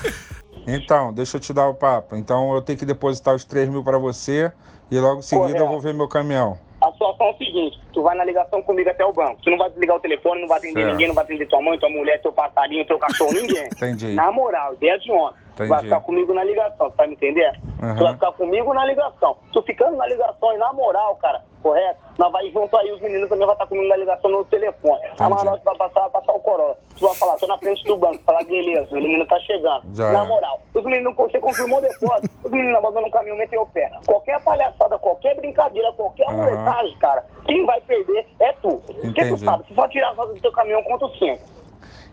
Então, 0.66 1.12
deixa 1.12 1.36
eu 1.36 1.40
te 1.40 1.52
dar 1.52 1.68
o 1.68 1.74
papo. 1.74 2.16
Então 2.16 2.54
eu 2.54 2.62
tenho 2.62 2.78
que 2.78 2.84
depositar 2.84 3.34
os 3.34 3.44
3 3.44 3.68
mil 3.68 3.82
para 3.82 3.98
você 3.98 4.52
e 4.90 4.98
logo 4.98 5.20
em 5.20 5.22
seguida 5.22 5.48
Correto. 5.48 5.64
eu 5.64 5.68
vou 5.70 5.80
ver 5.80 5.94
meu 5.94 6.08
caminhão. 6.08 6.58
A 6.80 6.90
situação 6.92 7.26
é 7.26 7.30
o 7.30 7.38
seguinte, 7.38 7.80
tu 7.92 8.02
vai 8.02 8.16
na 8.16 8.24
ligação 8.24 8.60
comigo 8.60 8.90
até 8.90 9.04
o 9.04 9.12
banco. 9.12 9.40
Tu 9.42 9.50
não 9.50 9.58
vai 9.58 9.70
desligar 9.70 9.96
o 9.96 10.00
telefone, 10.00 10.40
não 10.40 10.48
vai 10.48 10.58
atender 10.58 10.80
certo. 10.80 10.90
ninguém, 10.90 11.06
não 11.06 11.14
vai 11.14 11.24
atender 11.24 11.46
tua 11.46 11.62
mãe, 11.62 11.78
tua 11.78 11.88
mulher, 11.88 12.20
teu 12.20 12.32
passarinho, 12.32 12.84
teu 12.84 12.98
cachorro, 12.98 13.32
ninguém. 13.32 13.66
Entendi. 13.72 14.14
Na 14.14 14.32
moral, 14.32 14.74
ideia 14.74 14.98
de 14.98 15.12
ontem. 15.12 15.40
Tu 15.54 15.66
vai 15.68 15.82
ficar 15.82 16.00
comigo 16.00 16.34
na 16.34 16.42
ligação, 16.42 16.92
vai 16.96 17.06
me 17.06 17.12
entender? 17.12 17.52
Uhum. 17.80 17.94
Tu 17.94 18.02
vai 18.02 18.14
ficar 18.14 18.32
comigo 18.32 18.74
na 18.74 18.84
ligação. 18.84 19.36
Tu 19.52 19.62
ficando 19.62 19.96
na 19.96 20.06
ligação 20.06 20.52
e 20.54 20.58
na 20.58 20.72
moral, 20.72 21.14
cara, 21.16 21.44
correto? 21.62 22.00
Nós 22.18 22.30
vai 22.32 22.50
junto 22.50 22.76
aí, 22.76 22.92
os 22.92 23.00
meninos 23.00 23.28
também 23.28 23.46
vão 23.46 23.54
estar 23.54 23.66
comigo 23.66 23.88
na 23.88 23.96
ligação 23.96 24.30
no 24.30 24.44
telefone. 24.44 24.98
Entendi. 25.06 25.22
A 25.22 25.28
Manote 25.28 25.64
vai 25.64 25.76
passar, 25.76 26.00
vai 26.00 26.10
passar 26.10 26.32
o 26.32 26.40
Corolla. 26.40 26.76
Tu 26.98 27.06
vai 27.06 27.14
falar, 27.14 27.36
tô 27.36 27.46
na 27.46 27.58
frente 27.58 27.84
do 27.84 27.96
banco, 27.96 28.22
falar, 28.24 28.44
beleza, 28.44 28.90
o 28.90 29.00
menino 29.00 29.26
tá 29.26 29.38
chegando. 29.40 29.82
Já. 29.94 30.12
Na 30.12 30.24
moral, 30.24 30.60
os 30.74 30.84
meninos, 30.84 31.14
você 31.16 31.38
confirmou 31.38 31.80
depois, 31.80 32.22
os 32.44 32.50
meninos 32.50 32.76
abandonam 32.76 33.08
o 33.08 33.12
caminho, 33.12 33.36
meteu 33.36 33.62
o 33.62 33.66
pé. 33.66 33.90
Qualquer 34.06 34.42
palhaçada, 34.42 34.98
qualquer 34.98 35.34
brincadeira, 35.36 35.92
qualquer 35.92 36.28
uhum. 36.28 36.36
molecagem, 36.36 36.96
cara, 36.98 37.24
quem 37.46 37.64
vai 37.64 37.80
perder 37.80 38.26
é 38.40 38.52
tu. 38.54 38.82
Porque 39.00 39.24
tu 39.24 39.36
sabe, 39.38 39.64
se 39.66 39.74
só 39.74 39.88
tirar 39.88 40.10
as 40.10 40.16
rodas 40.16 40.34
do 40.34 40.40
teu 40.42 40.52
caminhão, 40.52 40.82
conta 40.82 41.08
cinco. 41.18 41.42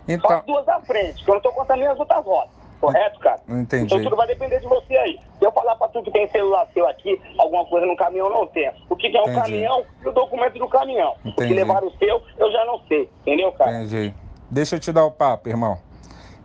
Então... 0.08 0.30
Só 0.30 0.40
duas 0.40 0.68
à 0.68 0.80
frente, 0.80 1.24
que 1.24 1.30
eu 1.30 1.34
não 1.34 1.42
tô 1.42 1.52
contando 1.52 1.78
nem 1.78 1.88
as 1.88 1.98
outras 1.98 2.24
rodas. 2.24 2.59
Correto, 2.80 3.20
cara? 3.20 3.40
Entendi. 3.46 3.84
Então 3.84 4.02
tudo 4.02 4.16
vai 4.16 4.26
depender 4.26 4.58
de 4.58 4.66
você 4.66 4.96
aí. 4.96 5.20
Se 5.38 5.44
eu 5.44 5.52
falar 5.52 5.76
pra 5.76 5.88
tu 5.88 6.02
que 6.02 6.10
tem 6.10 6.26
celular 6.28 6.66
seu 6.72 6.88
aqui, 6.88 7.20
alguma 7.38 7.64
coisa 7.66 7.86
no 7.86 7.94
caminhão, 7.94 8.30
não 8.30 8.46
tem. 8.46 8.72
O 8.88 8.96
que, 8.96 9.14
é 9.14 9.20
o 9.20 9.34
caminhão 9.34 9.84
e 10.02 10.08
o 10.08 10.12
documento 10.12 10.58
do 10.58 10.66
caminhão. 10.66 11.14
Entendi. 11.24 11.44
O 11.44 11.48
que 11.48 11.54
levaram 11.54 11.88
o 11.88 11.98
seu, 11.98 12.22
eu 12.38 12.50
já 12.50 12.64
não 12.64 12.80
sei. 12.88 13.10
Entendeu, 13.20 13.52
cara? 13.52 13.82
Entendi. 13.82 14.14
Deixa 14.50 14.76
eu 14.76 14.80
te 14.80 14.90
dar 14.92 15.04
o 15.04 15.10
papo, 15.10 15.48
irmão. 15.48 15.78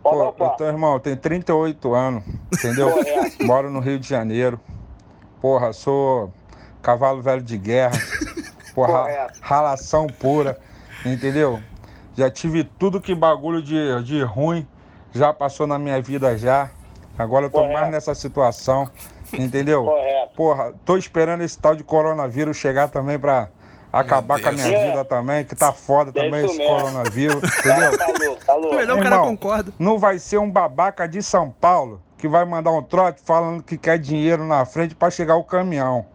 Pô, 0.02 0.32
tô, 0.56 0.64
irmão, 0.66 0.94
eu 0.94 1.00
tenho 1.00 1.16
38 1.16 1.94
anos, 1.94 2.22
entendeu? 2.52 2.90
Moro 3.42 3.70
no 3.70 3.80
Rio 3.80 3.98
de 3.98 4.08
Janeiro. 4.08 4.60
Porra, 5.40 5.72
sou 5.72 6.30
cavalo 6.82 7.22
velho 7.22 7.42
de 7.42 7.58
guerra. 7.58 7.98
Porra, 8.74 9.32
ralação 9.40 10.06
pura, 10.06 10.58
entendeu? 11.04 11.58
Já 12.14 12.30
tive 12.30 12.62
tudo 12.62 13.00
que 13.00 13.14
bagulho 13.14 13.62
de, 13.62 14.02
de 14.04 14.22
ruim 14.22 14.66
já 15.16 15.32
passou 15.32 15.66
na 15.66 15.78
minha 15.78 16.00
vida 16.00 16.36
já. 16.36 16.70
Agora 17.18 17.46
eu 17.46 17.50
tô 17.50 17.58
Correto. 17.58 17.80
mais 17.80 17.90
nessa 17.90 18.14
situação, 18.14 18.90
entendeu? 19.32 19.84
Correto. 19.84 20.34
Porra, 20.36 20.74
tô 20.84 20.96
esperando 20.96 21.42
esse 21.42 21.58
tal 21.58 21.74
de 21.74 21.82
coronavírus 21.82 22.56
chegar 22.58 22.88
também 22.88 23.18
pra 23.18 23.48
acabar 23.90 24.40
com 24.40 24.48
a 24.50 24.52
minha 24.52 24.66
vida 24.68 25.04
também, 25.04 25.42
que 25.44 25.56
tá 25.56 25.72
foda 25.72 26.10
é 26.14 26.24
também 26.24 26.44
esse 26.44 26.58
mesmo. 26.58 26.76
coronavírus, 26.76 27.42
entendeu? 27.58 27.98
Falou, 27.98 28.40
falou. 28.40 28.74
Melhor 28.74 28.98
o 28.98 29.02
cara 29.02 29.18
concorda. 29.20 29.72
Não 29.78 29.98
vai 29.98 30.18
ser 30.18 30.36
um 30.38 30.50
babaca 30.50 31.08
de 31.08 31.22
São 31.22 31.50
Paulo 31.50 32.02
que 32.18 32.26
que 32.26 32.28
vai 32.28 32.44
mandar 32.44 32.72
um 32.72 32.82
trote 32.82 33.22
falando 33.24 33.62
que 33.62 33.78
quer 33.78 33.98
dinheiro 33.98 34.44
na 34.44 34.64
frente 34.64 34.96
para 34.96 35.10
chegar 35.10 35.36
o 35.36 35.44
caminhão. 35.44 36.06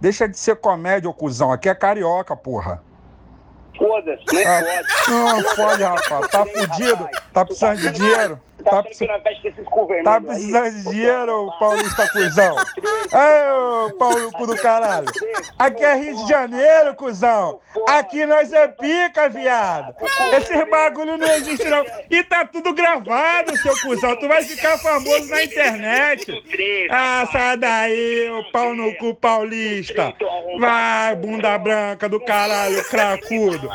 Deixa 0.00 0.28
de 0.28 0.36
ser 0.36 0.56
comédia, 0.56 1.08
ô 1.08 1.14
cuzão. 1.14 1.52
Aqui 1.52 1.68
é 1.68 1.74
carioca, 1.74 2.36
porra. 2.36 2.82
Foda-se, 3.76 4.24
não 4.32 4.42
Ah, 4.42 4.62
pode. 4.62 5.10
Não, 5.10 5.54
pode, 5.54 5.82
rapaz. 5.82 6.28
Tá 6.28 6.46
fudido. 6.46 7.08
Tá 7.32 7.44
precisando 7.44 7.78
de 7.80 7.90
dinheiro. 7.92 8.40
Tá, 8.70 8.82
precis- 8.82 9.06
tá 10.04 10.20
precisando 10.20 10.70
de 10.70 10.90
dinheiro, 10.90 11.46
ô 11.46 11.58
paulista 11.58 12.08
cuzão. 12.10 12.56
Ô 13.86 13.90
Paulo 13.98 14.32
cu 14.32 14.46
do 14.46 14.56
caralho. 14.56 15.06
Aqui 15.58 15.84
é 15.84 15.94
Rio 15.94 16.16
de 16.16 16.28
Janeiro, 16.28 16.94
cuzão. 16.96 17.60
Aqui 17.88 18.26
nós 18.26 18.52
é 18.52 18.66
pica, 18.68 19.28
viado. 19.28 19.94
Esse 20.36 20.64
bagulho 20.66 21.16
não 21.16 21.26
existe, 21.28 21.68
não. 21.68 21.84
E 22.10 22.22
tá 22.24 22.44
tudo 22.44 22.72
gravado, 22.74 23.56
seu 23.58 23.78
cuzão. 23.80 24.16
Tu 24.16 24.26
vai 24.26 24.42
ficar 24.42 24.76
famoso 24.78 25.28
na 25.30 25.44
internet. 25.44 26.26
Ah, 26.90 27.28
sai 27.30 27.56
daí, 27.56 28.30
ô 28.30 28.50
pau 28.50 28.74
no 28.74 28.94
cu 28.96 29.14
paulista. 29.14 30.12
Vai, 30.58 31.14
bunda 31.16 31.56
branca 31.58 32.08
do 32.08 32.18
caralho, 32.20 32.82
cracudo. 32.88 33.68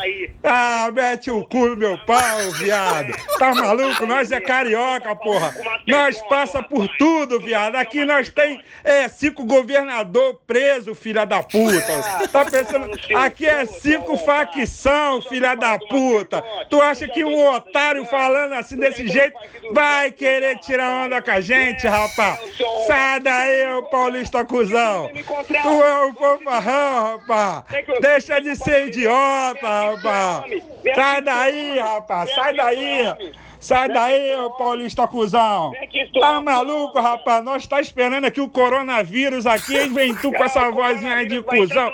Ah, 0.43 0.89
mete 0.91 1.31
o 1.31 1.45
cu 1.45 1.67
no 1.69 1.77
meu 1.77 1.98
pau, 2.05 2.39
viado. 2.57 3.13
Tá 3.39 3.53
maluco? 3.55 4.05
Nós 4.05 4.31
é 4.31 4.41
carioca, 4.41 4.80
porra. 5.21 5.55
Nós 5.88 6.21
passa 6.23 6.61
por 6.61 6.88
tudo, 6.97 7.39
viado. 7.39 7.75
Aqui 7.75 8.05
nós 8.05 8.29
tem 8.29 8.61
é, 8.83 9.07
cinco 9.07 9.45
governador 9.45 10.39
preso, 10.45 10.95
filha 10.95 11.25
da 11.25 11.43
puta. 11.43 12.27
Tá 12.31 12.45
pensando? 12.45 12.89
Aqui 13.15 13.45
é 13.45 13.65
cinco 13.65 14.17
facção, 14.17 15.21
filha 15.21 15.55
da 15.55 15.77
puta. 15.77 16.43
Tu 16.69 16.81
acha 16.81 17.07
que 17.07 17.23
um 17.23 17.47
otário 17.50 18.05
falando 18.05 18.53
assim 18.53 18.77
desse 18.77 19.07
jeito 19.07 19.38
vai 19.73 20.11
querer 20.11 20.57
tirar 20.59 21.05
onda 21.05 21.21
com 21.21 21.31
a 21.31 21.41
gente, 21.41 21.88
rapaz? 21.88 22.39
Sai 22.88 23.19
daí, 23.19 23.73
ô 23.73 23.83
paulista 23.83 24.43
cuzão. 24.45 25.09
Tu 25.13 25.83
é 25.83 26.05
um 26.05 26.13
fofarrão, 26.13 27.17
rapaz. 27.17 27.63
Deixa 28.01 28.39
de 28.41 28.55
ser 28.55 28.88
idiota, 28.88 29.67
rapaz. 29.67 30.63
Sai 30.95 31.21
daí, 31.21 31.79
rapaz. 31.79 32.33
Sai 32.33 32.53
daí. 32.55 33.31
Sai 33.61 33.89
daí, 33.89 34.35
ô 34.37 34.49
paulista 34.49 35.07
cuzão. 35.07 35.71
Tá 36.19 36.41
maluco, 36.41 36.99
rapaz? 36.99 37.45
Nós 37.45 37.67
tá 37.67 37.79
esperando 37.79 38.25
aqui 38.25 38.41
o 38.41 38.49
coronavírus 38.49 39.45
aqui 39.45 39.75
e 39.75 39.87
vem 39.87 40.15
tu 40.15 40.31
com 40.31 40.43
essa 40.43 40.71
vozinha 40.71 41.17
aí 41.17 41.27
de 41.27 41.43
cuzão. 41.43 41.91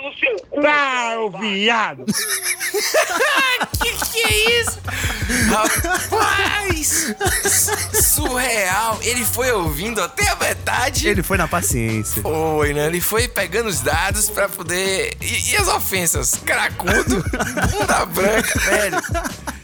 Tá, 0.62 1.20
ô 1.20 1.28
viado. 1.28 2.06
que 3.82 3.92
que 4.12 4.20
é 4.22 4.60
isso? 4.60 4.80
Rapaz! 5.50 6.77
Surreal! 8.48 8.98
Ele 9.02 9.24
foi 9.24 9.50
ouvindo 9.52 10.00
até 10.02 10.28
a 10.28 10.36
metade. 10.36 11.06
Ele 11.08 11.22
foi 11.22 11.36
na 11.36 11.46
paciência. 11.48 12.22
Foi, 12.22 12.72
né? 12.72 12.86
Ele 12.86 13.00
foi 13.00 13.28
pegando 13.28 13.68
os 13.68 13.80
dados 13.80 14.28
pra 14.30 14.48
poder. 14.48 15.14
E, 15.20 15.50
e 15.52 15.56
as 15.56 15.68
ofensas? 15.68 16.34
Cracudo, 16.44 17.22
bunda 17.70 18.06
branca, 18.06 18.58
velho. 18.60 18.96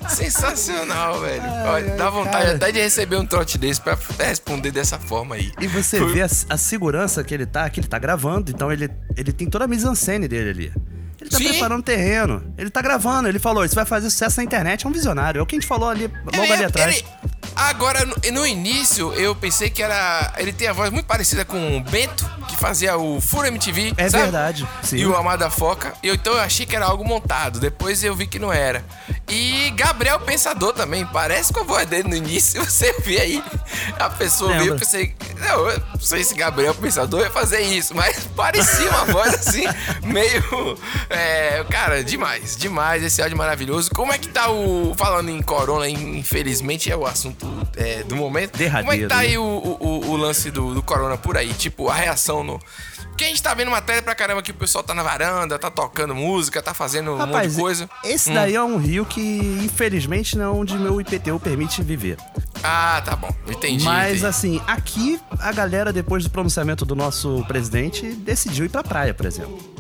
Sensacional, 0.09 1.21
velho. 1.21 1.43
Olha, 1.67 1.97
dá 1.97 2.11
vontade 2.11 2.45
cara. 2.45 2.57
até 2.57 2.73
de 2.73 2.81
receber 2.81 3.17
um 3.17 3.27
trote 3.27 3.57
desse 3.57 3.81
pra 3.81 3.97
responder 4.19 4.71
dessa 4.71 4.99
forma 4.99 5.35
aí. 5.35 5.51
E 5.61 5.67
você 5.67 6.05
vê 6.05 6.23
a, 6.23 6.29
a 6.51 6.57
segurança 6.59 7.25
que 7.25 7.33
ele 7.33 7.47
tá, 7.47 7.69
que 7.71 7.81
ele 7.81 7.87
tá 7.87 7.99
gravando, 7.99 8.51
então 8.51 8.71
ele, 8.71 8.91
ele 9.17 9.33
tem 9.33 9.49
toda 9.49 9.65
a 9.65 9.69
mise-en-scène 9.69 10.29
dele 10.29 10.51
ali. 10.51 10.73
Ele 11.21 11.31
tá 11.31 11.39
Sim. 11.39 11.49
preparando 11.49 11.81
o 11.81 11.83
terreno. 11.83 12.53
Ele 12.59 12.69
tá 12.69 12.83
gravando, 12.83 13.29
ele 13.29 13.39
falou, 13.39 13.65
isso 13.65 13.75
vai 13.75 13.87
fazer 13.87 14.11
sucesso 14.11 14.37
na 14.39 14.45
internet, 14.45 14.85
é 14.85 14.89
um 14.89 14.93
visionário. 14.93 15.39
É 15.39 15.43
o 15.43 15.47
que 15.47 15.57
a 15.57 15.59
gente 15.59 15.67
falou 15.67 15.89
ali, 15.89 16.07
logo 16.25 16.37
Ele- 16.45 16.53
ali 16.53 16.65
atrás. 16.65 16.97
ele- 16.97 17.07
agora, 17.57 18.05
no, 18.33 18.47
início, 18.47 19.13
eu 19.15 19.35
pensei 19.35 19.71
que 19.71 19.83
era. 19.83 20.33
Ele 20.37 20.53
tem 20.53 20.69
a 20.69 20.73
voz 20.73 20.91
muito 20.91 21.07
parecida 21.07 21.45
com 21.45 21.77
o 21.77 21.81
Bento, 21.81 22.29
que 22.49 22.57
fazia 22.57 22.97
o 22.97 23.21
Furo 23.21 23.47
MTV. 23.47 23.95
É 23.97 24.09
sabe? 24.09 24.23
verdade, 24.25 24.69
sim. 24.83 24.97
E 24.97 25.07
o 25.07 25.17
Amada 25.17 25.51
Foca. 25.51 25.95
Eu, 26.03 26.15
então 26.15 26.35
eu 26.35 26.41
achei 26.41 26.67
que 26.67 26.75
era 26.75 26.87
algo 26.87 27.05
montado. 27.05 27.61
Depois 27.61 28.03
eu 28.03 28.15
vi 28.15 28.27
que 28.27 28.39
não 28.39 28.53
era. 28.53 28.85
E 29.29 29.71
Gabriel 29.71 30.21
Pensador 30.21 30.73
também. 30.75 31.05
Parece 31.07 31.53
com 31.53 31.61
a 31.61 31.65
voz 31.65 31.87
dele 31.87 32.09
no 32.09 32.15
início. 32.17 32.63
Você 32.65 32.93
vê 33.01 33.21
aí. 33.21 33.45
A 33.99 34.11
pessoa 34.11 34.51
Lembra. 34.51 34.65
viu, 34.65 34.75
eu 34.75 34.79
pensei. 34.79 35.15
Não, 35.41 35.71
eu 35.71 35.81
não 35.95 36.01
sei 36.01 36.23
se 36.25 36.35
Gabriel 36.35 36.75
Pensador 36.75 37.21
ia 37.23 37.31
fazer 37.31 37.61
isso, 37.63 37.95
mas 37.95 38.27
parecia 38.37 38.89
uma 38.91 39.05
voz 39.07 39.35
assim, 39.35 39.65
meio. 40.03 40.79
É, 41.09 41.65
cara, 41.71 42.05
demais, 42.05 42.57
demais. 42.57 43.03
Esse 43.03 43.23
áudio 43.23 43.37
maravilhoso. 43.37 43.91
Como 43.95 44.13
é 44.13 44.19
que 44.19 44.29
tá 44.29 44.51
o. 44.51 44.95
Falando 44.97 45.31
em 45.31 45.43
corona, 45.43 45.89
infelizmente 45.89 46.91
é 46.91 46.97
o 46.97 47.07
assunto 47.07 47.47
é, 47.77 48.03
do 48.03 48.17
momento. 48.17 48.53
Como 48.53 48.63
é 48.63 48.69
que 48.69 48.71
Derradeiro, 48.71 49.09
tá 49.09 49.17
né? 49.17 49.23
aí 49.23 49.39
o, 49.39 49.43
o, 49.43 50.11
o 50.11 50.17
lance 50.17 50.51
do, 50.51 50.75
do 50.75 50.83
corona 50.83 51.17
por 51.17 51.37
aí? 51.37 51.53
Tipo, 51.55 51.89
a 51.89 51.95
reação 51.95 52.45
no. 52.45 52.61
Porque 53.09 53.23
a 53.25 53.29
gente 53.29 53.41
tá 53.45 53.55
vendo 53.55 53.71
matéria 53.71 54.03
pra 54.03 54.13
caramba 54.13 54.43
que 54.43 54.51
o 54.51 54.55
pessoal 54.55 54.83
tá 54.83 54.93
na 54.93 55.05
varanda, 55.05 55.57
tá 55.57 55.71
tocando 55.71 56.17
música, 56.17 56.61
tá 56.61 56.75
fazendo 56.75 57.13
um 57.13 57.17
monte 57.17 57.27
Rapaz, 57.29 57.55
de 57.55 57.61
coisa. 57.61 57.89
esse 58.03 58.29
Hum. 58.29 58.35
daí 58.35 58.57
é 58.57 58.63
um 58.63 58.77
rio 58.77 59.07
que, 59.15 59.61
infelizmente, 59.65 60.37
não 60.37 60.45
é 60.45 60.49
onde 60.49 60.77
meu 60.77 61.01
IPTU 61.01 61.39
permite 61.39 61.83
viver. 61.83 62.17
Ah, 62.63 63.01
tá 63.05 63.15
bom. 63.15 63.33
Entendi. 63.49 63.85
Mas, 63.85 64.09
entendi. 64.19 64.27
assim, 64.27 64.61
aqui 64.67 65.21
a 65.39 65.53
galera, 65.53 65.93
depois 65.93 66.25
do 66.25 66.31
pronunciamento 66.31 66.85
do 66.85 66.97
nosso 66.97 67.45
presidente, 67.47 68.11
decidiu 68.15 68.65
ir 68.65 68.69
pra 68.69 68.83
praia, 68.83 69.15
por 69.15 69.27
exemplo. 69.27 69.75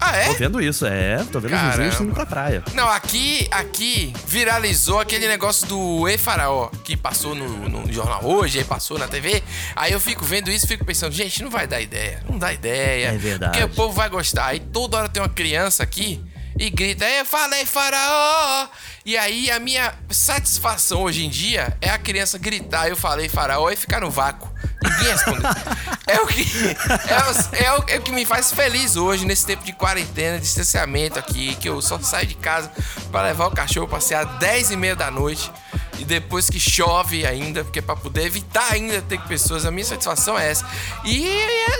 Ah, 0.00 0.16
é? 0.16 0.26
Tô 0.28 0.34
vendo 0.34 0.62
isso, 0.62 0.86
é. 0.86 1.18
Tô 1.30 1.40
vendo 1.40 1.52
os 1.54 1.60
Caramba. 1.60 1.76
vizinhos 1.76 2.00
indo 2.00 2.14
pra 2.14 2.24
praia. 2.24 2.62
Não, 2.72 2.88
aqui, 2.88 3.48
aqui 3.50 4.12
viralizou 4.26 5.00
aquele 5.00 5.26
negócio 5.26 5.66
do 5.66 6.08
E 6.08 6.16
Faraó, 6.16 6.70
que 6.84 6.96
passou 6.96 7.34
no, 7.34 7.68
no 7.68 7.92
jornal 7.92 8.24
hoje, 8.24 8.58
aí 8.58 8.64
passou 8.64 8.96
na 8.96 9.08
TV. 9.08 9.42
Aí 9.74 9.92
eu 9.92 10.00
fico 10.00 10.24
vendo 10.24 10.50
isso 10.50 10.64
e 10.64 10.68
fico 10.68 10.84
pensando, 10.84 11.12
gente, 11.12 11.42
não 11.42 11.50
vai 11.50 11.66
dar 11.66 11.80
ideia, 11.80 12.22
não 12.28 12.38
dá 12.38 12.52
ideia. 12.52 13.08
É 13.08 13.18
verdade. 13.18 13.52
Porque 13.58 13.64
o 13.64 13.74
povo 13.74 13.92
vai 13.92 14.08
gostar. 14.08 14.46
Aí 14.46 14.60
toda 14.60 14.96
hora 14.96 15.08
tem 15.08 15.20
uma 15.20 15.28
criança 15.28 15.82
aqui 15.82 16.24
e 16.58 16.70
grita, 16.70 17.08
eu 17.08 17.24
falei 17.24 17.64
faraó! 17.64 18.68
E 19.04 19.16
aí 19.16 19.50
a 19.50 19.58
minha 19.58 19.94
satisfação 20.10 21.02
hoje 21.02 21.24
em 21.24 21.30
dia 21.30 21.76
é 21.80 21.88
a 21.88 21.98
criança 21.98 22.36
gritar, 22.36 22.88
eu 22.88 22.96
falei 22.96 23.28
faraó 23.28 23.70
e 23.70 23.76
ficar 23.76 24.00
no 24.00 24.10
vácuo. 24.10 24.48
Ninguém 24.82 25.12
responde. 25.12 25.42
é, 26.06 26.20
o 26.20 26.26
que, 26.26 26.42
é, 26.42 27.16
o, 27.16 27.56
é, 27.56 27.78
o, 27.78 27.84
é 27.88 27.98
o 27.98 28.02
que 28.02 28.12
me 28.12 28.26
faz 28.26 28.52
feliz 28.52 28.96
hoje, 28.96 29.24
nesse 29.24 29.46
tempo 29.46 29.64
de 29.64 29.72
quarentena, 29.72 30.38
distanciamento 30.38 31.18
aqui, 31.18 31.54
que 31.56 31.68
eu 31.68 31.80
só 31.80 31.98
saio 32.00 32.26
de 32.26 32.34
casa 32.34 32.70
para 33.10 33.28
levar 33.28 33.46
o 33.46 33.50
cachorro 33.50 33.88
passear 33.88 34.24
10 34.38 34.72
e 34.72 34.76
meia 34.76 34.96
da 34.96 35.10
noite. 35.10 35.50
E 35.98 36.04
depois 36.04 36.48
que 36.48 36.60
chove 36.60 37.26
ainda, 37.26 37.64
porque 37.64 37.82
para 37.82 37.96
poder 37.96 38.24
evitar 38.24 38.72
ainda 38.72 39.02
ter 39.02 39.20
pessoas, 39.22 39.66
a 39.66 39.70
minha 39.70 39.84
satisfação 39.84 40.38
é 40.38 40.50
essa. 40.50 40.64
E, 41.04 41.26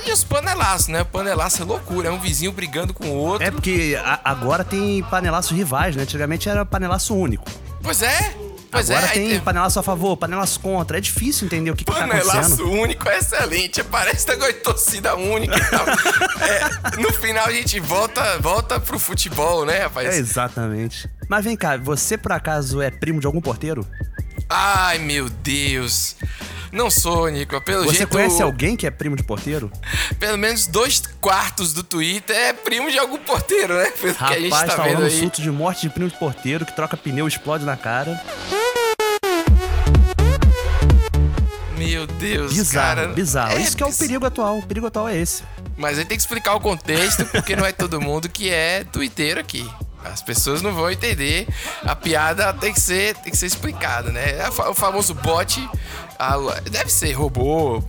e 0.07 0.13
os 0.13 0.25
panelaços, 0.25 0.89
né? 0.89 1.03
O 1.03 1.07
panelaço 1.07 1.63
é 1.63 1.65
loucura, 1.65 2.09
é 2.09 2.11
um 2.11 2.19
vizinho 2.19 2.51
brigando 2.53 2.93
com 2.93 3.07
o 3.07 3.15
outro. 3.15 3.47
É 3.47 3.51
porque 3.51 3.97
a- 4.03 4.21
agora 4.25 4.65
tem 4.65 5.03
panelaços 5.05 5.57
rivais, 5.57 5.95
né? 5.97 6.03
Antigamente 6.03 6.49
era 6.49 6.65
panelaço 6.65 7.15
único. 7.15 7.45
Pois 7.81 8.03
é, 8.03 8.35
pois 8.73 8.91
agora 8.91 9.07
é. 9.07 9.11
aí 9.11 9.29
tem 9.31 9.41
panelaço 9.41 9.79
a 9.79 9.83
favor, 9.85 10.17
panelaço 10.17 10.59
contra. 10.59 10.99
É 10.99 11.01
difícil 11.01 11.47
entender 11.47 11.71
o 11.71 11.77
que, 11.77 11.85
que 11.85 11.93
tá 11.93 12.01
Panelaço 12.01 12.31
acontecendo. 12.39 12.71
único 12.73 13.09
é 13.09 13.19
excelente. 13.19 13.85
Parece 13.85 14.27
negócio 14.29 14.53
de 14.55 14.59
torcida 14.61 15.15
única 15.17 15.57
e 15.57 15.65
tal. 15.71 15.87
É, 16.49 16.97
no 17.01 17.13
final 17.13 17.47
a 17.47 17.53
gente 17.53 17.79
volta, 17.81 18.39
volta 18.39 18.79
pro 18.81 18.99
futebol, 18.99 19.67
né, 19.67 19.81
rapaz? 19.81 20.09
É, 20.15 20.19
exatamente. 20.19 21.09
Mas 21.29 21.45
vem 21.45 21.57
cá, 21.57 21.77
você 21.77 22.17
por 22.17 22.33
acaso 22.33 22.81
é 22.81 22.91
primo 22.91 23.21
de 23.21 23.27
algum 23.27 23.41
porteiro? 23.41 23.85
Ai, 24.49 24.99
meu 24.99 25.29
Deus. 25.29 26.17
Não 26.71 26.91
sou, 26.91 27.29
Nico. 27.29 27.59
Pelo 27.63 27.85
Você 27.85 27.99
jeito. 27.99 28.11
conhece 28.11 28.43
alguém 28.43 28.77
que 28.77 28.87
é 28.87 28.91
primo 28.91 29.17
de 29.17 29.23
porteiro? 29.23 29.71
Pelo 30.19 30.37
menos 30.37 30.67
dois 30.67 31.03
quartos 31.21 31.73
do 31.73 31.83
Twitter 31.83 32.37
é 32.37 32.53
primo 32.53 32.91
de 32.91 32.99
algum 32.99 33.19
porteiro, 33.19 33.75
né? 33.77 33.91
Pelo 33.91 34.15
que 34.15 34.25
a 34.25 34.39
gente 34.39 34.51
Rapaz, 34.51 34.71
tá 34.71 34.77
tá 34.77 34.83
vendo 34.85 35.03
aí. 35.05 35.19
surto 35.19 35.41
de 35.41 35.51
morte 35.51 35.83
de 35.83 35.91
primo 35.91 36.11
de 36.11 36.17
porteiro 36.19 36.67
que 36.67 36.75
troca 36.77 36.97
pneu 36.97 37.27
e 37.27 37.29
explode 37.29 37.65
na 37.65 37.77
cara. 37.77 38.21
Meu 41.77 42.07
Deus, 42.07 42.53
Bizarro, 42.53 42.97
cara. 42.97 43.09
bizarro. 43.09 43.59
Isso 43.59 43.77
que 43.77 43.83
é 43.83 43.87
o 43.87 43.93
perigo 43.95 44.27
atual. 44.27 44.59
O 44.59 44.63
perigo 44.67 44.87
atual 44.89 45.09
é 45.09 45.17
esse. 45.17 45.43
Mas 45.77 45.97
aí 45.99 46.05
tem 46.05 46.17
que 46.17 46.23
explicar 46.23 46.55
o 46.55 46.61
contexto, 46.61 47.25
porque 47.27 47.55
não 47.55 47.65
é 47.65 47.73
todo 47.73 48.01
mundo 48.01 48.29
que 48.29 48.51
é 48.51 48.85
twitteiro 48.85 49.39
aqui. 49.41 49.69
As 50.05 50.23
pessoas 50.23 50.63
não 50.63 50.73
vão 50.75 50.91
entender. 50.91 51.47
A 51.85 51.95
piada 51.95 52.53
tem 52.53 52.73
que 52.73 52.81
ser, 52.81 53.15
tem 53.17 53.31
que 53.31 53.37
ser 53.37 53.47
explicada, 53.47 54.11
né? 54.11 54.51
Fa- 54.53 54.71
O 54.71 54.75
famoso 54.75 55.15
bot, 55.15 55.69
a- 56.19 56.61
deve 56.71 56.91
ser 56.91 57.13
robô, 57.13 57.83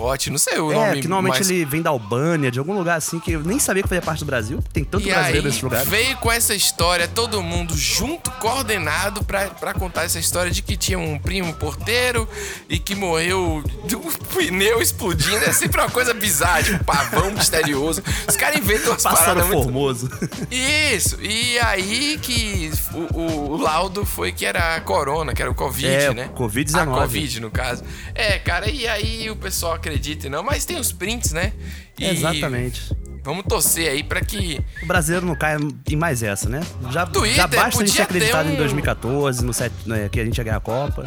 Watch, 0.00 0.30
não 0.30 0.38
sei 0.38 0.58
o 0.58 0.72
é, 0.72 0.74
nome. 0.74 0.98
É, 0.98 1.02
que 1.02 1.08
normalmente 1.08 1.34
mais... 1.34 1.50
ele 1.50 1.64
vem 1.64 1.82
da 1.82 1.90
Albânia, 1.90 2.50
de 2.50 2.58
algum 2.58 2.76
lugar 2.76 2.96
assim, 2.96 3.20
que 3.20 3.32
eu 3.32 3.42
nem 3.42 3.58
sabia 3.58 3.82
que 3.82 3.88
fazia 3.88 4.02
parte 4.02 4.20
do 4.20 4.26
Brasil. 4.26 4.62
Tem 4.72 4.84
tanto 4.84 5.06
e 5.06 5.10
brasileiro 5.10 5.46
aí, 5.46 5.52
nesse 5.52 5.64
lugar. 5.64 5.84
Veio 5.84 6.16
com 6.16 6.32
essa 6.32 6.54
história, 6.54 7.06
todo 7.06 7.42
mundo 7.42 7.76
junto, 7.76 8.30
coordenado, 8.32 9.22
pra, 9.24 9.48
pra 9.48 9.74
contar 9.74 10.04
essa 10.04 10.18
história 10.18 10.50
de 10.50 10.62
que 10.62 10.76
tinha 10.76 10.98
um 10.98 11.18
primo 11.18 11.52
porteiro 11.54 12.28
e 12.68 12.78
que 12.78 12.94
morreu 12.94 13.62
do 13.88 14.00
pneu 14.34 14.80
explodindo. 14.80 15.44
É 15.44 15.52
sempre 15.52 15.80
uma 15.80 15.90
coisa 15.90 16.14
bizarra, 16.14 16.62
tipo, 16.62 16.84
pavão 16.84 17.30
misterioso. 17.32 18.02
Os 18.28 18.36
caras 18.36 18.58
inventam 18.58 18.94
Pássaro 18.94 19.16
paradas 19.16 19.46
formoso. 19.48 20.08
Muito... 20.08 20.48
Isso. 20.50 21.18
E 21.20 21.58
aí 21.58 22.18
que 22.22 22.70
o, 22.94 23.18
o, 23.18 23.50
o, 23.52 23.56
laudo 23.56 24.04
foi 24.04 24.32
que 24.32 24.46
era 24.46 24.76
a 24.76 24.80
corona, 24.80 25.34
que 25.34 25.42
era 25.42 25.50
o 25.50 25.54
Covid, 25.54 25.86
é, 25.86 26.14
né? 26.14 26.30
Covid-19. 26.34 26.80
A 26.80 26.86
Covid, 26.86 27.40
no 27.40 27.50
caso. 27.50 27.84
É, 28.14 28.38
cara, 28.38 28.68
e 28.70 28.86
aí 28.86 29.30
o 29.30 29.36
pessoal 29.36 29.74
acredita 29.90 30.28
não, 30.30 30.42
mas 30.42 30.64
tem 30.64 30.78
os 30.78 30.92
prints, 30.92 31.32
né? 31.32 31.52
E 31.98 32.04
Exatamente. 32.04 32.94
Vamos 33.22 33.44
torcer 33.48 33.90
aí 33.90 34.02
para 34.02 34.20
que. 34.20 34.60
O 34.82 34.86
brasileiro 34.86 35.26
não 35.26 35.34
caia 35.34 35.58
em 35.88 35.96
mais 35.96 36.22
essa, 36.22 36.48
né? 36.48 36.60
Já, 36.90 37.06
Twitter, 37.06 37.36
já 37.36 37.46
basta 37.46 37.82
a 37.82 37.86
gente 37.86 37.96
ter 37.96 38.02
acreditado 38.02 38.48
um... 38.48 38.52
em 38.52 38.56
2014, 38.56 39.44
no 39.44 39.52
set, 39.52 39.72
né, 39.86 40.08
que 40.10 40.20
a 40.20 40.24
gente 40.24 40.38
ia 40.38 40.44
ganhar 40.44 40.56
a 40.56 40.60
Copa. 40.60 41.04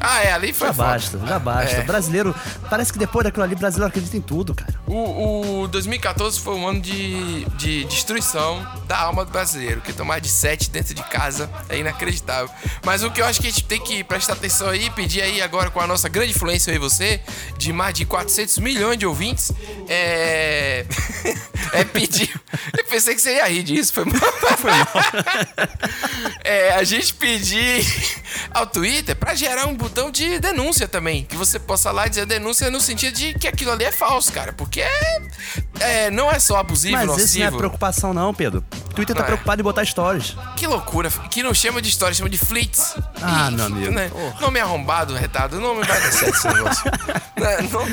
Ah, 0.00 0.22
é, 0.22 0.32
ali 0.32 0.52
foi 0.52 0.68
Já 0.68 0.74
foda. 0.74 0.88
basta, 0.88 1.18
já 1.26 1.38
basta. 1.38 1.76
É. 1.76 1.82
Brasileiro, 1.82 2.34
parece 2.68 2.92
que 2.92 2.98
depois 2.98 3.24
daquilo 3.24 3.44
ali, 3.44 3.54
brasileiro 3.54 3.88
acredita 3.88 4.16
em 4.16 4.20
tudo, 4.20 4.54
cara. 4.54 4.74
O, 4.86 5.62
o 5.62 5.68
2014 5.68 6.38
foi 6.40 6.54
um 6.54 6.68
ano 6.68 6.80
de, 6.80 7.44
de 7.56 7.84
destruição 7.84 8.62
da 8.86 8.98
alma 8.98 9.24
do 9.24 9.30
brasileiro, 9.30 9.80
que 9.80 9.92
tomar 9.92 10.20
de 10.20 10.28
7 10.28 10.70
dentro 10.70 10.94
de 10.94 11.02
casa 11.04 11.48
é 11.70 11.78
inacreditável. 11.78 12.50
Mas 12.84 13.02
o 13.02 13.10
que 13.10 13.22
eu 13.22 13.24
acho 13.26 13.40
que 13.40 13.46
a 13.46 13.50
gente 13.50 13.64
tem 13.64 13.80
que 13.80 14.04
prestar 14.04 14.34
atenção 14.34 14.68
aí, 14.68 14.90
pedir 14.90 15.22
aí 15.22 15.40
agora 15.40 15.70
com 15.70 15.80
a 15.80 15.86
nossa 15.86 16.08
grande 16.08 16.32
influência 16.32 16.72
aí, 16.72 16.78
você, 16.78 17.20
de 17.56 17.72
mais 17.72 17.94
de 17.94 18.04
400 18.04 18.58
milhões 18.58 18.98
de 18.98 19.06
ouvintes, 19.06 19.52
é. 19.88 20.84
é 21.72 21.84
pedir. 21.84 22.32
Eu 22.76 22.84
pensei 22.84 23.14
que 23.14 23.20
você 23.20 23.36
ia 23.36 23.48
rir 23.48 23.62
disso, 23.62 23.92
foi 23.92 24.04
mal. 24.04 24.14
Foi 24.54 24.70
mal. 24.70 24.86
é, 26.44 26.74
a 26.74 26.84
gente 26.84 27.12
pedir 27.14 27.84
ao 28.52 28.66
Twitter 28.66 29.16
para 29.16 29.34
gerar 29.34 29.66
um 29.66 29.74
botão 29.74 30.10
de 30.10 30.38
denúncia 30.38 30.86
também. 30.86 31.24
Que 31.24 31.36
você 31.36 31.58
possa 31.58 31.90
lá 31.90 32.06
dizer 32.06 32.24
denúncia 32.26 32.70
no 32.70 32.80
sentido 32.80 33.14
de 33.14 33.34
que 33.34 33.48
aquilo 33.48 33.72
ali 33.72 33.84
é 33.84 33.92
falso, 33.92 34.32
cara. 34.32 34.52
Porque 34.52 34.80
é, 34.80 35.22
é 35.80 36.10
não 36.10 36.30
é 36.30 36.38
só 36.38 36.58
abusivo, 36.58 36.96
Mas 36.96 37.06
nocivo. 37.06 37.24
isso 37.26 37.38
não 37.40 37.46
é 37.46 37.50
preocupação, 37.50 38.14
não, 38.14 38.32
Pedro. 38.32 38.64
O 38.90 38.94
Twitter 38.94 39.14
tá 39.14 39.14
não 39.14 39.16
tá 39.16 39.22
é. 39.22 39.26
preocupado 39.26 39.60
em 39.60 39.64
botar 39.64 39.84
stories. 39.84 40.36
Que 40.56 40.66
loucura. 40.66 41.10
Que 41.30 41.42
não 41.42 41.52
chama 41.52 41.82
de 41.82 41.90
stories, 41.90 42.16
chama 42.18 42.30
de 42.30 42.38
fleets. 42.38 42.94
Ah, 43.20 43.48
e, 43.50 43.54
meu 43.54 43.66
amigo. 43.66 43.92
Né? 43.92 44.10
Oh. 44.14 44.40
Nome 44.40 44.60
arrombado, 44.60 45.14
retado. 45.14 45.60
Não 45.60 45.74
vai 45.74 45.86
dar 45.86 46.12
certo 46.12 46.36
esse 46.36 46.48
negócio. 46.48 46.84
não, 47.72 47.86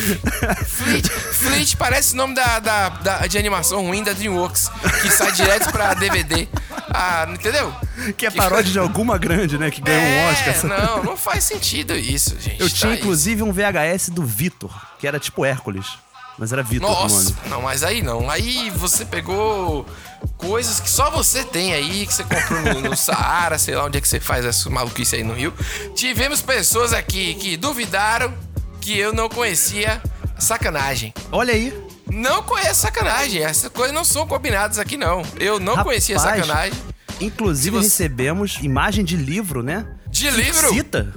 Fleet, 0.65 1.09
Fleet 1.09 1.75
parece 1.75 2.13
o 2.13 2.17
nome 2.17 2.35
da, 2.35 2.59
da, 2.59 2.89
da, 2.89 3.27
de 3.27 3.37
animação 3.37 3.50
ruim 3.59 4.03
da 4.03 4.13
DreamWorks, 4.13 4.69
que 5.01 5.11
sai 5.11 5.31
direto 5.31 5.71
pra 5.71 5.93
DVD. 5.95 6.47
Ah, 6.93 7.27
entendeu? 7.29 7.73
Que 8.17 8.25
é 8.25 8.31
paródia 8.31 8.71
de 8.71 8.79
alguma 8.79 9.17
grande, 9.17 9.57
né? 9.57 9.71
Que 9.71 9.81
ganhou 9.81 10.01
é, 10.01 10.25
um 10.25 10.31
Oscar. 10.31 10.65
Não, 10.65 11.03
não 11.03 11.17
faz 11.17 11.43
sentido 11.43 11.95
isso, 11.95 12.39
gente. 12.39 12.59
Eu 12.61 12.69
tinha, 12.69 12.91
tá 12.91 12.97
inclusive, 12.97 13.43
um 13.43 13.51
VHS 13.51 14.09
do 14.09 14.23
Vitor, 14.23 14.71
que 14.99 15.07
era 15.07 15.19
tipo 15.19 15.45
Hércules. 15.45 15.85
Mas 16.37 16.51
era 16.51 16.63
Vitor 16.63 16.89
Nossa, 16.89 17.35
não, 17.47 17.61
mas 17.61 17.83
aí 17.83 18.01
não. 18.01 18.29
Aí 18.29 18.71
você 18.71 19.05
pegou 19.05 19.85
coisas 20.37 20.79
que 20.79 20.89
só 20.89 21.09
você 21.11 21.43
tem 21.43 21.73
aí, 21.73 22.07
que 22.07 22.13
você 22.13 22.23
comprou 22.23 22.61
no, 22.61 22.89
no 22.89 22.97
Saara, 22.97 23.59
sei 23.59 23.75
lá 23.75 23.85
onde 23.85 23.97
é 23.97 24.01
que 24.01 24.07
você 24.07 24.19
faz 24.19 24.43
essa 24.43 24.69
maluquice 24.69 25.15
aí 25.15 25.23
no 25.23 25.33
Rio. 25.33 25.53
Tivemos 25.95 26.41
pessoas 26.41 26.93
aqui 26.93 27.35
que 27.35 27.57
duvidaram 27.57 28.33
que 28.79 28.97
eu 28.97 29.13
não 29.13 29.29
conhecia 29.29 30.01
sacanagem. 30.39 31.13
Olha 31.31 31.53
aí. 31.53 31.90
Não 32.11 32.43
conheço 32.43 32.81
sacanagem. 32.81 33.41
Essas 33.43 33.71
coisas 33.71 33.95
não 33.95 34.03
são 34.03 34.27
combinadas 34.27 34.77
aqui, 34.77 34.97
não. 34.97 35.23
Eu 35.39 35.59
não 35.59 35.75
Rapaz, 35.75 35.85
conhecia 35.85 36.19
sacanagem. 36.19 36.77
Inclusive, 37.19 37.77
você... 37.77 37.83
recebemos 37.83 38.57
imagem 38.61 39.05
de 39.05 39.15
livro, 39.15 39.63
né? 39.63 39.85
De 40.09 40.29
livro? 40.29 40.69
Cita 40.69 41.13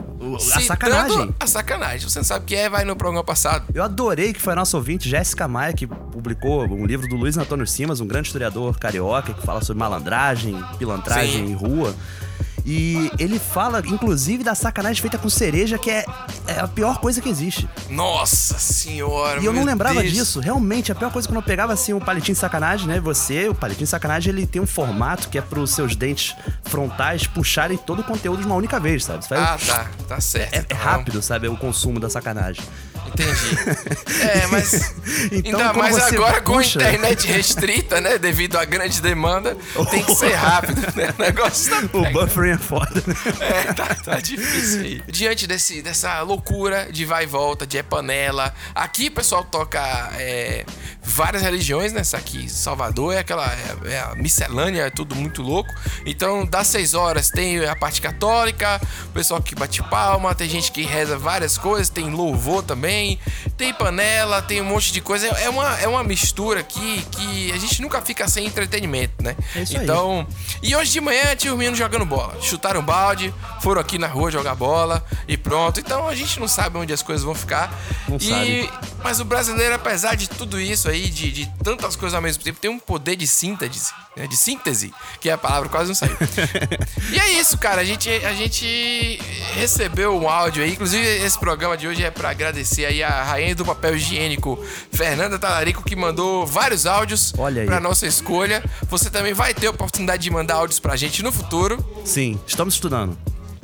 a 0.55 0.61
sacanagem. 0.61 1.35
A 1.39 1.47
sacanagem. 1.47 2.09
Você 2.09 2.19
não 2.19 2.25
sabe 2.25 2.45
o 2.45 2.47
que 2.47 2.55
é, 2.55 2.69
vai 2.69 2.85
no 2.85 2.97
programa 2.97 3.25
passado. 3.25 3.67
Eu 3.75 3.83
adorei 3.83 4.33
que 4.33 4.41
foi 4.41 4.53
a 4.53 4.57
nossa 4.57 4.77
ouvinte, 4.77 5.09
Jéssica 5.09 5.47
Maia, 5.47 5.73
que 5.73 5.87
publicou 5.87 6.65
um 6.65 6.87
livro 6.87 7.09
do 7.09 7.17
Luiz 7.17 7.37
Antônio 7.37 7.67
Simas, 7.67 8.01
um 8.01 8.07
grande 8.07 8.29
historiador 8.29 8.79
carioca, 8.79 9.35
que 9.35 9.45
fala 9.45 9.63
sobre 9.63 9.81
malandragem, 9.81 10.63
pilantragem 10.79 11.47
Sim. 11.47 11.53
em 11.53 11.55
rua. 11.55 11.95
E 12.65 13.11
ele 13.19 13.39
fala, 13.39 13.83
inclusive, 13.85 14.43
da 14.43 14.55
sacanagem 14.55 15.01
feita 15.01 15.19
com 15.19 15.29
cereja, 15.29 15.77
que 15.77 15.91
é, 15.91 16.07
é 16.47 16.61
a 16.61 16.67
pior 16.67 16.99
coisa 16.99 17.21
que 17.21 17.29
existe. 17.29 17.69
Nossa 17.91 18.59
senhora! 18.59 19.41
E 19.41 19.45
eu 19.45 19.53
não 19.53 19.65
lembrava 19.65 20.01
Deus. 20.01 20.15
disso. 20.15 20.41
Realmente, 20.41 20.91
a 20.91 20.95
pior 20.95 21.13
coisa 21.13 21.29
quando 21.29 21.37
eu 21.37 21.43
pegava 21.43 21.75
assim 21.75 21.93
o 21.93 21.99
um 21.99 22.01
palitinho 22.01 22.35
de 22.35 22.41
sacanagem, 22.41 22.87
né? 22.87 22.99
Você, 23.01 23.49
o 23.49 23.55
palitinho 23.55 23.85
de 23.85 23.91
sacanagem, 23.91 24.33
ele 24.33 24.47
tem 24.47 24.63
um 24.63 24.67
formato 24.67 25.29
que 25.29 25.37
é 25.37 25.43
para 25.43 25.61
os 25.61 25.73
seus 25.73 25.95
dentes 25.95 26.35
frontais 26.63 27.27
puxarem 27.27 27.77
todo 27.77 28.01
o 28.01 28.05
conteúdo 28.05 28.41
de 28.41 28.47
uma 28.47 28.55
única 28.55 28.81
vez, 28.81 29.05
sabe? 29.05 29.25
ah, 29.33 29.59
tá. 29.65 29.91
Tá 30.09 30.21
certo. 30.21 30.55
É, 30.55 30.59
é 30.59 30.61
então. 30.61 30.79
rápido, 30.79 31.21
sabe? 31.21 31.49
O 31.49 31.57
consumo 31.57 32.01
da 32.01 32.09
sacanagem. 32.09 32.63
Entendi. 33.07 33.95
É, 34.25 34.47
mas. 34.47 34.95
então, 35.33 35.61
ainda 35.61 35.73
mais 35.73 35.99
agora 35.99 36.41
com 36.41 36.59
a 36.59 36.65
internet 36.65 37.27
restrita, 37.27 38.01
né? 38.01 38.17
Devido 38.17 38.57
à 38.57 38.65
grande 38.65 39.03
demanda, 39.03 39.57
tem 39.91 40.03
que 40.03 40.15
ser 40.15 40.33
rápido, 40.33 40.81
né? 40.97 41.13
O 41.19 41.23
negócio 41.23 41.71
tá 41.71 41.99
O 41.99 42.11
buffering 42.11 42.53
é 42.53 42.59
foda, 42.59 43.03
né? 43.07 43.15
É, 43.41 43.73
tá, 43.73 43.95
tá 43.95 44.21
difícil 44.21 44.81
aí. 44.81 45.03
Diante 45.09 45.47
desse, 45.47 45.83
dessa 45.83 46.21
loucura 46.23 46.89
de 46.91 47.05
vai 47.05 47.25
e 47.25 47.27
volta, 47.27 47.67
de 47.67 47.77
é 47.77 47.83
panela. 47.83 48.55
Aqui 48.75 49.09
o 49.09 49.13
pessoal 49.13 49.45
toca 49.45 49.81
é, 50.15 50.65
várias 51.03 51.43
religiões, 51.43 51.93
né? 51.93 52.03
Aqui, 52.15 52.49
Salvador 52.49 53.15
é 53.15 53.19
aquela. 53.19 53.47
É, 53.47 53.95
é 53.95 54.01
a 54.01 54.15
miscelânea, 54.15 54.83
é 54.83 54.91
tudo 54.91 55.15
muito 55.15 55.43
louco. 55.43 55.73
Então, 56.07 56.47
das 56.47 56.69
seis 56.69 56.95
horas 56.95 57.29
tem 57.29 57.65
a 57.67 57.77
parte 57.77 58.01
católica, 58.01 58.81
o 59.07 59.11
pessoal 59.11 59.43
que 59.43 59.55
bate 59.55 59.83
palma, 59.83 60.35
tem 60.35 60.49
gente 60.49 60.73
que 60.73 60.83
reza 60.83 61.19
várias 61.19 61.59
coisas, 61.59 61.89
tem 61.89 62.11
louvor 62.11 62.63
também, 62.63 62.94
tem 63.57 63.73
panela, 63.73 64.43
tem 64.43 64.61
um 64.61 64.65
monte 64.65 64.93
de 64.93 65.01
coisa. 65.01 65.27
É 65.27 65.49
uma, 65.49 65.81
é 65.81 65.89
uma 65.89 66.03
mistura 66.03 66.61
aqui 66.61 67.05
que 67.13 67.53
a 67.53 67.59
gente 67.59 67.81
nunca 67.81 68.01
fica 68.03 68.27
sem 68.29 68.47
entretenimento, 68.47 69.23
né? 69.23 69.37
É 69.55 69.63
isso 69.63 69.77
então, 69.77 70.27
aí. 70.29 70.69
e 70.71 70.77
hoje 70.77 70.93
de 70.93 71.01
manhã 71.01 71.35
tinha 71.37 71.53
os 71.53 71.59
meninos 71.59 71.79
jogando 71.79 72.05
bola. 72.05 72.37
Chutaram 72.41 72.83
balde, 72.83 73.33
foram 73.61 73.81
aqui 73.81 73.99
na 73.99 74.07
rua 74.07 74.31
jogar 74.31 74.55
bola 74.55 75.05
e 75.29 75.37
pronto. 75.37 75.81
Então 75.81 76.09
a 76.09 76.15
gente 76.15 76.39
não 76.41 76.49
sabe 76.49 76.79
onde 76.79 76.93
as 76.93 77.03
coisas 77.03 77.25
vão 77.25 77.35
ficar. 77.35 77.73
Não 78.09 78.17
e, 78.17 78.21
sabe. 78.21 78.71
Mas 79.03 79.21
o 79.21 79.25
brasileiro, 79.25 79.75
apesar 79.75 80.15
de 80.15 80.29
tudo 80.29 80.59
isso 80.61 80.89
aí, 80.89 81.11
de, 81.11 81.31
de 81.31 81.47
tantas 81.63 81.95
coisas 81.95 82.15
ao 82.15 82.23
mesmo 82.23 82.43
tempo, 82.43 82.59
tem 82.59 82.71
um 82.71 82.79
poder 82.79 83.17
de 83.17 83.27
síntese, 83.27 83.93
né? 84.17 84.27
de 84.27 84.37
síntese, 84.37 84.95
que 85.21 85.29
é 85.29 85.33
a 85.33 85.39
palavra 85.39 85.69
quase 85.69 85.89
não 85.89 85.95
saiu. 85.95 86.17
e 87.13 87.19
é 87.19 87.33
isso, 87.33 87.59
cara. 87.59 87.83
A 87.83 87.85
gente, 87.85 88.09
a 88.09 88.33
gente 88.33 89.21
recebeu 89.55 90.19
um 90.19 90.29
áudio 90.29 90.65
aí. 90.65 90.73
Inclusive, 90.73 91.07
esse 91.07 91.39
programa 91.39 91.77
de 91.77 91.87
hoje 91.87 92.03
é 92.03 92.11
para 92.11 92.31
agradecer 92.31 92.84
aí 92.85 93.03
a 93.03 93.23
rainha 93.23 93.55
do 93.55 93.65
papel 93.65 93.97
higiênico, 93.97 94.59
Fernanda 94.93 95.39
Talarico, 95.39 95.83
que 95.83 95.97
mandou 95.97 96.47
vários 96.47 96.87
áudios 96.87 97.33
para 97.67 97.81
nossa 97.81 98.07
escolha. 98.07 98.65
Você 98.89 99.11
também 99.11 99.33
vai 99.33 99.55
ter 99.55 99.67
a 99.67 99.71
oportunidade 99.71 100.23
de 100.23 100.31
mandar 100.31 100.55
áudios 100.55 100.79
pra 100.81 100.97
gente 100.97 101.23
no 101.23 101.33
futuro. 101.33 101.85
Sim, 102.05 102.39
estamos 102.47 102.75
estudando. 102.75 103.17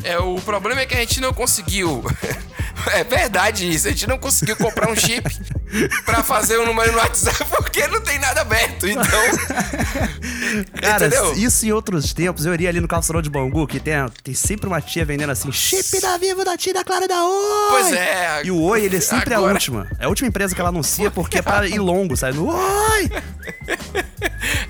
É, 0.02 0.18
o 0.18 0.36
problema 0.40 0.80
é 0.80 0.86
que 0.86 0.94
a 0.94 1.00
gente 1.00 1.20
não 1.20 1.32
conseguiu. 1.32 2.02
é 2.92 3.04
verdade 3.04 3.68
isso, 3.68 3.86
a 3.86 3.90
gente 3.90 4.06
não 4.06 4.18
conseguiu 4.18 4.56
comprar 4.56 4.90
um 4.90 4.96
chip 4.96 5.28
pra 6.04 6.22
fazer 6.22 6.58
um 6.58 6.66
número 6.66 6.92
no 6.92 6.98
WhatsApp 6.98 7.44
porque 7.50 7.86
não 7.88 8.00
tem 8.00 8.18
nada 8.18 8.40
aberto, 8.40 8.86
então. 8.86 9.04
Cara, 10.80 11.06
Entendeu? 11.06 11.34
isso 11.34 11.66
em 11.66 11.72
outros 11.72 12.12
tempos, 12.12 12.46
eu 12.46 12.54
iria 12.54 12.68
ali 12.68 12.80
no 12.80 12.88
calçadão 12.88 13.22
de 13.22 13.30
Bangu, 13.30 13.66
que 13.66 13.78
tem, 13.78 13.94
tem 14.22 14.34
sempre 14.34 14.66
uma 14.66 14.80
tia 14.80 15.04
vendendo 15.04 15.30
assim, 15.30 15.50
chip 15.52 16.00
da 16.00 16.16
Vivo, 16.16 16.44
da 16.44 16.56
Tia 16.56 16.74
da 16.74 16.84
Clara 16.84 17.06
da 17.06 17.24
Oi! 17.24 17.70
Pois 17.70 17.92
é. 17.92 18.42
E 18.44 18.50
o 18.50 18.60
Oi, 18.60 18.84
ele 18.84 18.96
é 18.96 19.00
sempre 19.00 19.34
agora... 19.34 19.52
a 19.52 19.54
última. 19.54 19.88
É 19.98 20.04
a 20.04 20.08
última 20.08 20.28
empresa 20.28 20.54
que 20.54 20.60
ela 20.60 20.70
anuncia 20.70 21.10
porque 21.10 21.38
é 21.38 21.42
pra 21.42 21.66
ir 21.66 21.78
longo, 21.78 22.16
sabe? 22.16 22.36
No 22.36 22.48
Oi! 22.48 23.10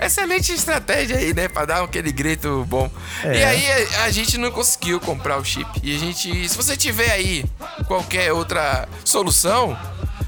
Excelente 0.00 0.52
estratégia 0.52 1.16
aí, 1.16 1.32
né? 1.32 1.48
Pra 1.48 1.64
dar 1.64 1.82
aquele 1.82 2.12
grito 2.12 2.64
bom. 2.68 2.90
É. 3.22 3.38
E 3.38 3.44
aí 3.44 3.72
a, 3.94 4.04
a 4.04 4.10
gente 4.10 4.36
não 4.38 4.50
conseguiu 4.50 5.00
comprar 5.00 5.38
o 5.38 5.44
chip. 5.44 5.68
E 5.82 5.94
a 5.94 5.98
gente, 5.98 6.48
se 6.48 6.56
você 6.56 6.76
tiver 6.76 7.10
aí 7.10 7.44
qualquer 7.90 8.32
outra 8.32 8.88
solução, 9.04 9.76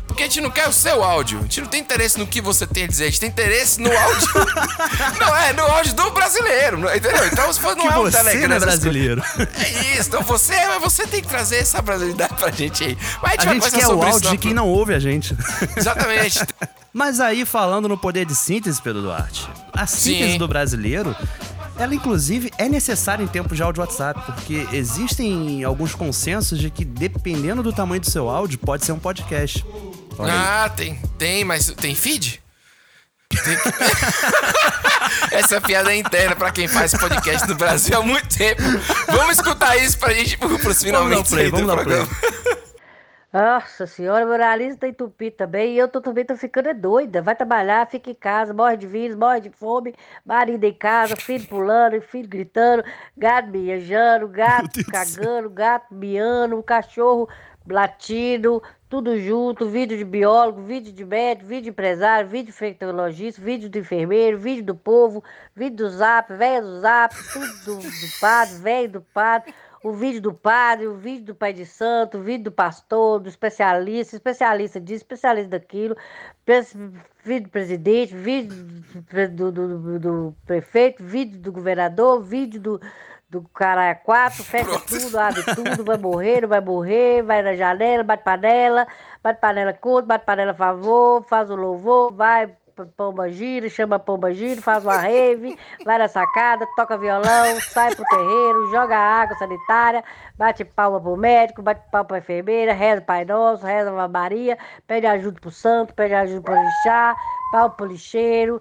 porque 0.09 0.25
a 0.25 0.27
gente 0.27 0.41
não 0.41 0.51
quer 0.51 0.69
o 0.69 0.73
seu 0.73 1.05
áudio. 1.05 1.39
A 1.39 1.43
gente 1.43 1.61
não 1.61 1.69
tem 1.69 1.81
interesse 1.81 2.19
no 2.19 2.27
que 2.27 2.41
você 2.41 2.67
tem 2.67 2.83
a 2.83 2.87
dizer. 2.89 3.05
A 3.05 3.07
gente 3.07 3.21
tem 3.21 3.29
interesse 3.29 3.81
no 3.81 3.97
áudio. 3.97 4.29
não, 5.21 5.37
é, 5.37 5.53
no 5.53 5.63
áudio 5.63 5.95
do 5.95 6.11
brasileiro. 6.11 6.81
Entendeu? 6.81 7.25
Então, 7.25 7.53
se 7.53 7.61
for 7.61 7.77
não 7.77 7.89
é 7.89 7.97
um 7.97 8.11
Telegram. 8.11 8.49
Não 8.49 8.57
é 8.57 8.59
brasileiro. 8.59 9.23
É 9.39 9.97
isso. 9.97 10.09
Então 10.09 10.23
você, 10.23 10.57
mas 10.67 10.83
você 10.83 11.07
tem 11.07 11.23
que 11.23 11.29
trazer 11.29 11.59
essa 11.59 11.81
brasilidade 11.81 12.35
pra 12.35 12.51
gente 12.51 12.83
aí. 12.83 12.99
Mas 13.23 13.39
a 13.39 13.43
gente, 13.43 13.65
a 13.65 13.71
gente 13.71 13.81
quer 13.81 13.87
o 13.87 14.03
áudio 14.03 14.31
de 14.33 14.39
quem 14.39 14.53
não 14.53 14.69
ouve 14.69 14.93
a 14.93 14.99
gente. 14.99 15.37
Exatamente. 15.77 16.41
Mas 16.93 17.21
aí, 17.21 17.47
falando 17.47 17.89
no 17.89 17.97
poder 17.97 18.27
de 18.27 18.35
síntese, 18.35 18.83
Pedro 18.83 19.01
Duarte, 19.01 19.49
a 19.73 19.87
síntese 19.87 20.33
Sim. 20.33 20.39
do 20.39 20.47
brasileiro 20.47 21.17
ela, 21.83 21.95
inclusive, 21.95 22.51
é 22.59 22.69
necessária 22.69 23.23
em 23.23 23.27
tempos 23.27 23.57
de 23.57 23.63
áudio 23.63 23.81
WhatsApp, 23.83 24.21
porque 24.27 24.67
existem 24.73 25.65
alguns 25.65 25.95
consensos 25.95 26.59
de 26.59 26.71
que, 26.71 26.85
dependendo 26.85 27.63
do 27.63 27.73
tamanho 27.73 28.01
do 28.01 28.11
seu 28.11 28.29
áudio, 28.29 28.59
pode 28.59 28.85
ser 28.85 28.93
um 28.93 28.99
podcast. 28.99 29.65
ah, 30.19 30.71
tem, 30.75 31.01
tem, 31.19 31.45
mas 31.45 31.67
tem 31.73 31.95
feed? 31.95 32.41
Tem... 33.29 33.59
Essa 35.39 35.61
piada 35.61 35.93
é 35.93 35.97
interna 35.97 36.37
pra 36.37 36.51
quem 36.51 36.69
faz 36.69 36.93
podcast 36.93 37.49
no 37.49 37.55
Brasil 37.55 37.99
há 37.99 38.03
muito 38.03 38.29
tempo. 38.29 38.63
Vamos 39.07 39.39
escutar 39.39 39.77
isso 39.77 39.99
pra 39.99 40.13
gente 40.13 40.35
ir 40.35 40.37
pros 40.37 40.83
finalmente 40.83 41.31
vamos 41.31 41.31
dar 41.31 41.37
play, 41.37 41.51
vamos 41.51 41.67
dar 41.67 41.85
play. 41.85 42.62
Nossa 43.33 43.87
senhora, 43.87 44.27
meu 44.27 44.37
nariz 44.37 44.77
tá 44.77 44.87
entupido 44.87 45.37
também. 45.37 45.73
E 45.73 45.79
eu 45.79 45.89
tô, 45.89 46.03
também 46.03 46.23
tô 46.23 46.37
ficando 46.37 46.69
é 46.69 46.75
doida. 46.75 47.23
Vai 47.23 47.35
trabalhar, 47.35 47.89
fica 47.89 48.11
em 48.11 48.15
casa, 48.15 48.53
morre 48.53 48.77
de 48.77 48.87
vírus, 48.87 49.17
morre 49.17 49.41
de 49.41 49.49
fome, 49.49 49.95
marido 50.23 50.63
em 50.65 50.75
casa, 50.75 51.17
filho 51.17 51.49
pulando, 51.49 51.99
filho 52.03 52.29
gritando, 52.29 52.85
gato 53.17 53.49
miejando, 53.49 54.29
gato 54.33 54.85
cagando, 54.85 55.49
gato 55.49 55.95
miando, 55.95 56.63
cachorro 56.63 57.27
latindo, 57.67 58.63
tudo 58.89 59.19
junto, 59.19 59.69
vídeo 59.69 59.97
de 59.97 60.05
biólogo, 60.05 60.63
vídeo 60.63 60.93
de 60.93 61.05
médico, 61.05 61.47
vídeo 61.47 61.63
de 61.63 61.71
empresário, 61.71 62.29
vídeo 62.29 62.47
de 62.47 62.51
infectologista, 62.51 63.41
vídeo 63.41 63.71
do 63.71 63.79
enfermeiro, 63.79 64.37
vídeo 64.37 64.65
do 64.65 64.75
povo, 64.75 65.25
vídeo 65.55 65.77
do 65.77 65.89
zap, 65.89 66.31
velho 66.35 66.67
do 66.67 66.81
zap, 66.81 67.15
tudo 67.33 67.47
do, 67.65 67.77
do 67.77 68.21
padre, 68.21 68.55
velho 68.57 68.89
do 68.91 69.01
padre 69.01 69.55
o 69.83 69.93
vídeo 69.93 70.21
do 70.21 70.33
padre, 70.33 70.87
o 70.87 70.95
vídeo 70.95 71.27
do 71.27 71.35
pai 71.35 71.53
de 71.53 71.67
santo, 71.67 72.19
o 72.19 72.23
vídeo 72.23 72.45
do 72.45 72.53
pastor, 72.53 73.19
do 73.21 73.29
especialista, 73.29 74.15
especialista 74.15 74.81
disso, 74.81 75.03
especialista 75.03 75.51
daquilo, 75.51 75.97
vídeo 77.25 77.45
do 77.45 77.51
presidente, 77.51 78.15
vídeo 78.15 78.55
do, 79.31 79.53
do, 79.53 79.79
do, 79.79 79.99
do 79.99 80.37
prefeito, 80.47 81.03
vídeo 81.03 81.39
do 81.41 81.51
governador, 81.51 82.23
vídeo 82.23 82.61
do, 82.61 82.81
do 83.29 83.43
cara 83.55 83.87
é 83.87 83.95
quatro, 83.95 84.45
fecha 84.45 84.79
tudo, 84.81 85.19
abre 85.19 85.43
tudo, 85.43 85.85
vai 85.85 85.99
morrer, 85.99 86.43
não 86.43 86.49
vai 86.49 86.61
morrer, 86.61 87.23
vai 87.23 87.43
na 87.43 87.55
janela, 87.55 88.05
bate 88.05 88.23
panela, 88.23 88.87
bate 89.23 89.41
panela 89.41 89.73
contra, 89.73 90.07
bate 90.07 90.25
panela 90.25 90.53
a 90.53 90.55
favor, 90.55 91.25
faz 91.25 91.51
o 91.51 91.57
louvor, 91.57 92.13
vai 92.13 92.55
pomba 92.97 93.31
gira, 93.31 93.69
chama 93.69 93.99
pomba 93.99 94.33
gira, 94.33 94.61
faz 94.61 94.85
uma 94.85 94.97
rave, 94.97 95.59
vai 95.85 95.99
na 95.99 96.09
sacada, 96.09 96.67
toca 96.77 96.97
violão, 96.99 97.61
sai 97.61 97.95
pro 97.95 98.05
terreiro, 98.05 98.71
joga 98.71 98.97
água 98.97 99.37
sanitária, 99.37 100.03
bate 100.37 100.65
palma 100.65 101.01
pro 101.01 101.17
médico, 101.17 101.63
bate 101.63 101.83
palma 101.91 102.07
pra 102.07 102.19
enfermeira, 102.19 102.73
reza 102.73 103.03
Pai 103.03 103.25
Nosso, 103.25 103.65
reza 103.65 103.91
a 103.91 104.09
Maria, 104.09 104.59
pede 104.87 105.07
ajuda 105.07 105.41
pro 105.41 105.51
santo, 105.51 105.95
pede 105.95 106.15
ajuda 106.15 106.43
pro 106.43 106.55
lixar, 106.55 107.17
palma 107.53 107.71
pro 107.71 107.87
lixeiro, 107.87 108.61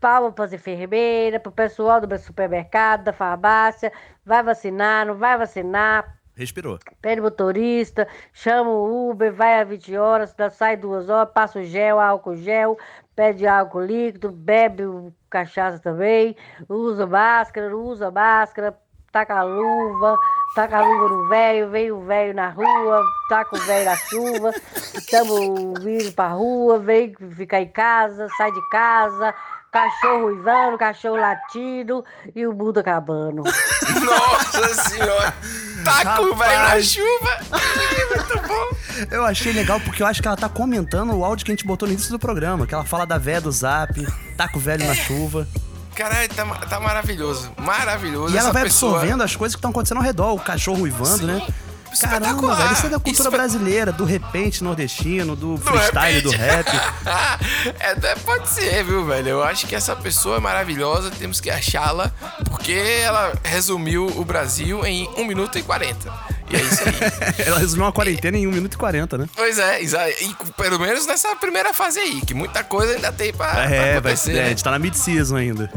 palma 0.00 0.32
pras 0.32 0.52
enfermeiras, 0.52 1.40
pro 1.42 1.52
pessoal 1.52 2.00
do 2.00 2.18
supermercado, 2.18 3.04
da 3.04 3.12
farmácia, 3.12 3.92
vai 4.24 4.42
vacinar, 4.42 5.06
não 5.06 5.14
vai 5.14 5.36
vacinar, 5.36 6.14
Respirou. 6.36 6.78
Pede 7.00 7.20
motorista, 7.20 8.08
chama 8.32 8.68
o 8.70 9.10
Uber, 9.10 9.32
vai 9.32 9.60
a 9.60 9.64
20 9.64 9.96
horas, 9.96 10.34
sai 10.52 10.76
duas 10.76 11.08
horas, 11.08 11.32
passa 11.32 11.60
o 11.60 11.62
gel, 11.62 12.00
álcool 12.00 12.34
gel, 12.34 12.76
pede 13.14 13.46
álcool 13.46 13.82
líquido, 13.82 14.30
bebe 14.30 14.84
cachaça 15.30 15.78
também, 15.78 16.36
usa 16.68 17.06
máscara, 17.06 17.70
não 17.70 17.80
usa 17.80 18.10
máscara, 18.10 18.76
taca 19.12 19.36
a 19.38 19.42
luva, 19.42 20.18
taca 20.54 20.78
a 20.78 20.84
luva 20.84 21.08
no 21.08 21.28
velho, 21.28 21.70
vem 21.70 21.92
o 21.92 22.04
velho 22.04 22.34
na 22.34 22.48
rua, 22.48 23.00
taca 23.28 23.56
o 23.56 23.60
velho 23.60 23.84
na 23.84 23.96
chuva, 23.96 24.50
chama 25.08 25.32
o 25.32 25.74
vírus 25.80 26.10
pra 26.10 26.28
rua, 26.28 26.78
vem 26.78 27.14
ficar 27.36 27.60
em 27.60 27.68
casa, 27.68 28.26
sai 28.36 28.50
de 28.50 28.68
casa, 28.70 29.32
cachorro 29.70 30.26
uivando, 30.26 30.78
cachorro 30.78 31.16
latindo 31.16 32.04
e 32.34 32.46
o 32.46 32.52
mundo 32.52 32.78
acabando. 32.78 33.42
Nossa 34.04 34.74
senhora! 34.90 35.34
Taca 35.84 36.22
o 36.22 36.34
velho 36.34 36.62
na 36.62 36.80
chuva! 36.80 37.38
Muito 38.10 38.48
bom! 38.48 38.73
Eu 39.10 39.24
achei 39.24 39.52
legal 39.52 39.80
porque 39.80 40.02
eu 40.02 40.06
acho 40.06 40.20
que 40.20 40.28
ela 40.28 40.36
tá 40.36 40.48
comentando 40.48 41.12
o 41.14 41.24
áudio 41.24 41.44
que 41.44 41.52
a 41.52 41.54
gente 41.54 41.66
botou 41.66 41.86
no 41.88 41.94
início 41.94 42.10
do 42.10 42.18
programa, 42.18 42.66
que 42.66 42.74
ela 42.74 42.84
fala 42.84 43.06
da 43.06 43.18
véia 43.18 43.40
do 43.40 43.50
zap, 43.50 44.06
taca 44.36 44.56
o 44.56 44.60
velho 44.60 44.82
é. 44.82 44.86
na 44.86 44.94
chuva. 44.94 45.46
Caralho, 45.94 46.28
tá, 46.28 46.44
tá 46.44 46.80
maravilhoso. 46.80 47.52
Maravilhoso. 47.56 48.34
E 48.34 48.38
ela 48.38 48.52
vai 48.52 48.64
pessoa... 48.64 48.92
absorvendo 48.92 49.22
as 49.22 49.36
coisas 49.36 49.54
que 49.54 49.58
estão 49.58 49.70
acontecendo 49.70 49.98
ao 49.98 50.02
redor, 50.02 50.32
o 50.32 50.40
cachorro 50.40 50.82
uivando, 50.82 51.26
né? 51.26 51.46
Caramba, 52.00 52.54
velho, 52.54 52.72
isso 52.72 52.86
é 52.86 52.88
da 52.88 52.98
cultura 52.98 53.30
brasileira, 53.30 53.92
do 53.92 54.04
repente 54.04 54.64
nordestino, 54.64 55.36
do 55.36 55.56
freestyle, 55.58 56.20
do 56.22 56.30
rap. 56.30 56.66
é, 57.78 58.14
pode 58.16 58.48
ser, 58.48 58.82
viu, 58.84 59.04
velho? 59.06 59.28
Eu 59.28 59.44
acho 59.44 59.66
que 59.66 59.74
essa 59.74 59.94
pessoa 59.94 60.38
é 60.38 60.40
maravilhosa, 60.40 61.10
temos 61.10 61.40
que 61.40 61.50
achá-la, 61.50 62.10
porque 62.50 62.72
ela 62.72 63.32
resumiu 63.44 64.06
o 64.06 64.24
Brasil 64.24 64.84
em 64.84 65.08
1 65.16 65.24
minuto 65.24 65.56
e 65.56 65.62
40. 65.62 66.33
E 66.50 66.56
é 66.56 66.60
isso 66.60 66.82
aí. 66.82 67.34
Ela 67.46 67.58
resumiu 67.58 67.86
uma 67.86 67.92
quarentena 67.92 68.36
em 68.36 68.46
1 68.46 68.50
minuto 68.50 68.74
e 68.74 68.76
40, 68.76 69.18
né? 69.18 69.28
Pois 69.34 69.58
é, 69.58 69.82
e 69.82 70.34
pelo 70.56 70.78
menos 70.78 71.06
nessa 71.06 71.34
primeira 71.36 71.72
fase 71.72 71.98
aí, 72.00 72.20
que 72.20 72.34
muita 72.34 72.62
coisa 72.62 72.94
ainda 72.94 73.12
tem 73.12 73.32
pra, 73.32 73.64
é, 73.64 74.00
pra 74.00 74.10
acontecer. 74.10 74.32
Vai, 74.32 74.40
é, 74.40 74.46
a 74.46 74.48
gente 74.48 74.64
tá 74.64 74.70
na 74.70 74.78
mid-season 74.78 75.36
ainda. 75.36 75.70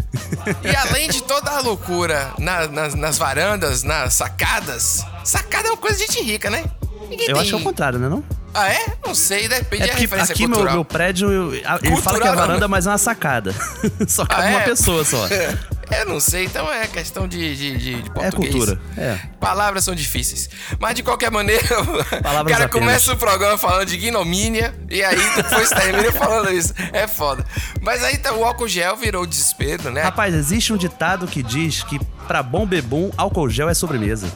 E 0.63 0.75
além 0.75 1.09
de 1.09 1.23
toda 1.23 1.51
a 1.51 1.59
loucura 1.61 2.33
na, 2.37 2.67
nas, 2.67 2.95
nas 2.95 3.17
varandas, 3.17 3.83
nas 3.83 4.13
sacadas, 4.13 5.05
sacada 5.23 5.67
é 5.67 5.71
uma 5.71 5.77
coisa 5.77 5.97
de 5.97 6.05
gente 6.05 6.21
rica, 6.23 6.49
né? 6.49 6.63
Ninguém 7.09 7.27
Eu 7.27 7.33
tem... 7.33 7.41
acho 7.41 7.49
que 7.49 7.55
é 7.55 7.59
o 7.59 7.63
contrário, 7.63 7.99
né 7.99 8.09
não? 8.09 8.23
Ah, 8.53 8.69
é? 8.69 8.85
Não 9.05 9.13
sei, 9.13 9.47
depende 9.47 9.83
é 9.83 9.87
da 9.87 9.93
referência 9.93 10.33
aqui 10.33 10.45
cultural. 10.45 10.65
Meu, 10.65 10.73
meu 10.75 10.85
prédio, 10.85 11.53
ele 11.53 11.97
fala 12.01 12.19
que 12.19 12.27
é 12.27 12.35
varanda, 12.35 12.67
mas 12.67 12.87
é 12.87 12.89
uma 12.89 12.97
sacada. 12.97 13.53
só 14.07 14.25
cabe 14.25 14.41
ah, 14.41 14.49
é? 14.49 14.55
uma 14.55 14.61
pessoa 14.61 15.05
só. 15.05 15.27
Eu 15.89 16.05
não 16.05 16.19
sei, 16.19 16.45
então 16.45 16.71
é 16.71 16.85
questão 16.87 17.27
de, 17.27 17.55
de, 17.55 17.77
de, 17.77 18.01
de 18.01 18.09
português. 18.11 18.53
É 18.53 18.57
cultura, 18.57 18.81
é. 18.97 19.19
Palavras 19.39 19.83
são 19.83 19.95
difíceis. 19.95 20.49
Mas 20.79 20.95
de 20.95 21.03
qualquer 21.03 21.31
maneira, 21.31 21.63
Palavras 22.21 22.53
o 22.53 22.57
cara 22.57 22.65
apenas. 22.65 22.71
começa 22.71 23.13
o 23.13 23.17
programa 23.17 23.57
falando 23.57 23.85
de 23.87 23.95
ignomínia 23.95 24.75
e 24.89 25.03
aí 25.03 25.17
depois 25.35 25.69
termina 25.69 26.11
falando 26.11 26.51
isso. 26.51 26.73
É 26.91 27.07
foda. 27.07 27.45
Mas 27.81 28.03
aí 28.03 28.15
então, 28.15 28.39
o 28.39 28.45
álcool 28.45 28.67
gel 28.67 28.95
virou 28.97 29.25
desespero, 29.25 29.91
né? 29.91 30.01
Rapaz, 30.01 30.33
existe 30.33 30.73
um 30.73 30.77
ditado 30.77 31.27
que 31.27 31.41
diz 31.41 31.83
que 31.83 31.99
pra 32.27 32.43
bom 32.43 32.65
bebum, 32.65 33.11
álcool 33.15 33.49
gel 33.49 33.69
é 33.69 33.73
sobremesa. 33.73 34.27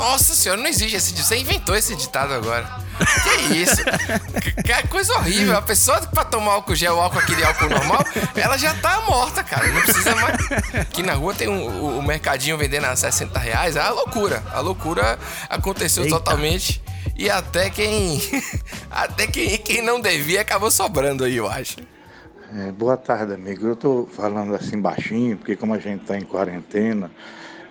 Nossa 0.00 0.34
senhora, 0.34 0.58
não 0.58 0.66
existe 0.66 0.96
esse 0.96 1.12
ditado. 1.12 1.28
Você 1.28 1.36
inventou 1.36 1.76
esse 1.76 1.94
ditado 1.94 2.32
agora. 2.32 2.66
Que 3.22 3.54
isso? 3.54 3.82
que 4.64 4.88
coisa 4.88 5.12
horrível. 5.12 5.58
A 5.58 5.60
pessoa 5.60 6.00
pra 6.00 6.24
tomar 6.24 6.52
álcool 6.52 6.74
gel, 6.74 6.98
álcool, 6.98 7.18
aquele 7.18 7.44
álcool 7.44 7.68
normal, 7.68 8.02
ela 8.34 8.56
já 8.56 8.72
tá 8.74 9.02
morta, 9.06 9.44
cara. 9.44 9.66
Não 9.68 9.82
precisa 9.82 10.14
mais. 10.14 10.38
Aqui 10.80 11.02
na 11.02 11.12
rua 11.12 11.34
tem 11.34 11.48
um, 11.48 11.66
o, 11.82 11.98
o 11.98 12.02
mercadinho 12.02 12.56
vendendo 12.56 12.86
a 12.86 12.96
60 12.96 13.38
reais. 13.38 13.76
É 13.76 13.80
a 13.80 13.90
loucura. 13.90 14.42
A 14.54 14.60
loucura 14.60 15.18
aconteceu 15.50 16.04
Eita. 16.04 16.16
totalmente. 16.16 16.82
E 17.14 17.28
até 17.28 17.68
quem. 17.68 18.22
até 18.90 19.26
quem, 19.26 19.58
quem 19.58 19.82
não 19.82 20.00
devia 20.00 20.40
acabou 20.40 20.70
sobrando 20.70 21.24
aí, 21.24 21.36
eu 21.36 21.46
acho. 21.46 21.76
É, 22.56 22.72
boa 22.72 22.96
tarde, 22.96 23.34
amigo. 23.34 23.66
Eu 23.66 23.76
tô 23.76 24.08
falando 24.16 24.54
assim 24.54 24.80
baixinho, 24.80 25.36
porque 25.36 25.56
como 25.56 25.74
a 25.74 25.78
gente 25.78 26.06
tá 26.06 26.16
em 26.16 26.24
quarentena 26.24 27.10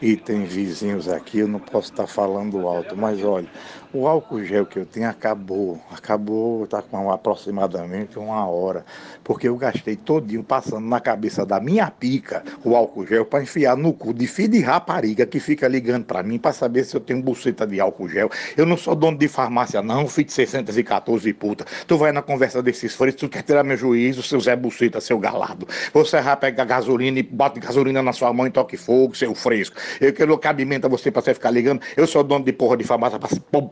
e 0.02 0.18
tem 0.18 0.46
vizinhos 0.46 1.08
aqui, 1.10 1.40
eu 1.40 1.48
não 1.48 1.60
posso 1.60 1.90
estar 1.90 2.08
falando 2.08 2.68
alto, 2.68 2.96
mas 2.98 3.24
olha, 3.24 3.50
o 3.92 4.08
álcool 4.08 4.44
gel 4.44 4.66
que 4.66 4.78
eu 4.78 4.86
tenho 4.86 5.10
acabou, 5.10 5.80
acabou, 5.92 6.64
está 6.64 6.82
com 6.82 7.12
aproximadamente 7.12 8.20
uma 8.20 8.46
hora, 8.48 8.86
porque 9.24 9.48
eu 9.48 9.56
gastei 9.56 9.96
todinho 9.96 10.44
passando 10.44 10.88
na 10.88 11.00
cabeça 11.00 11.44
da 11.46 11.60
minha 11.60 11.90
pica 11.90 12.44
o 12.64 12.76
álcool 12.76 13.08
gel 13.08 13.26
para 13.26 13.42
enfiar 13.42 13.76
no 13.76 13.92
cu 13.92 14.14
de 14.14 14.28
filho 14.28 14.50
de 14.50 14.60
rapariga 14.60 15.26
que 15.26 15.40
fica 15.40 15.68
ligando 15.68 16.06
para 16.06 16.22
mim 16.22 16.38
para 16.38 16.54
saber 16.54 16.84
se 16.84 16.96
eu 16.96 17.00
tenho 17.00 17.22
buceta 17.22 17.66
de 17.66 17.80
álcool 17.80 18.08
gel. 18.08 18.30
Eu 18.56 18.66
não 18.66 18.78
sou 18.78 18.96
dono 18.96 19.18
de 19.18 19.28
farmácia 19.28 19.82
não, 19.82 20.08
filho 20.08 20.28
de 20.28 20.34
614 20.34 21.34
puta. 21.34 21.66
Tu 21.88 21.98
vai 21.98 22.12
na 22.12 22.22
conversa 22.22 22.62
desses 22.62 22.94
freios, 22.96 23.16
tu 23.16 23.28
quer 23.28 23.42
tirar 23.42 23.64
meu 23.64 23.78
juízo, 23.78 24.22
seu 24.22 24.40
Zé 24.40 24.56
Buceta, 24.56 25.02
seu 25.02 25.18
galado. 25.18 25.68
Você 25.94 26.22
vai 26.22 26.38
pegar 26.38 26.66
gasolina 26.66 27.20
e 27.20 27.24
bate 27.24 27.60
gasolina 27.60 28.04
na 28.04 28.14
sua 28.14 28.32
mão 28.32 28.46
e 28.46 28.52
toque 28.52 28.78
fogo, 28.78 29.16
seu 29.16 29.34
fresco. 29.34 29.76
Eu 30.00 30.14
quero 30.14 30.38
cabimento 30.38 30.86
a 30.86 30.90
você 30.90 31.10
para 31.10 31.22
você 31.22 31.34
ficar 31.34 31.50
ligando. 31.50 31.82
Eu 31.98 32.06
sou 32.06 32.24
dono 32.24 32.46
de 32.46 32.54
porra 32.54 32.78
de 32.78 32.84
farmácia 32.84 33.18
para 33.18 33.30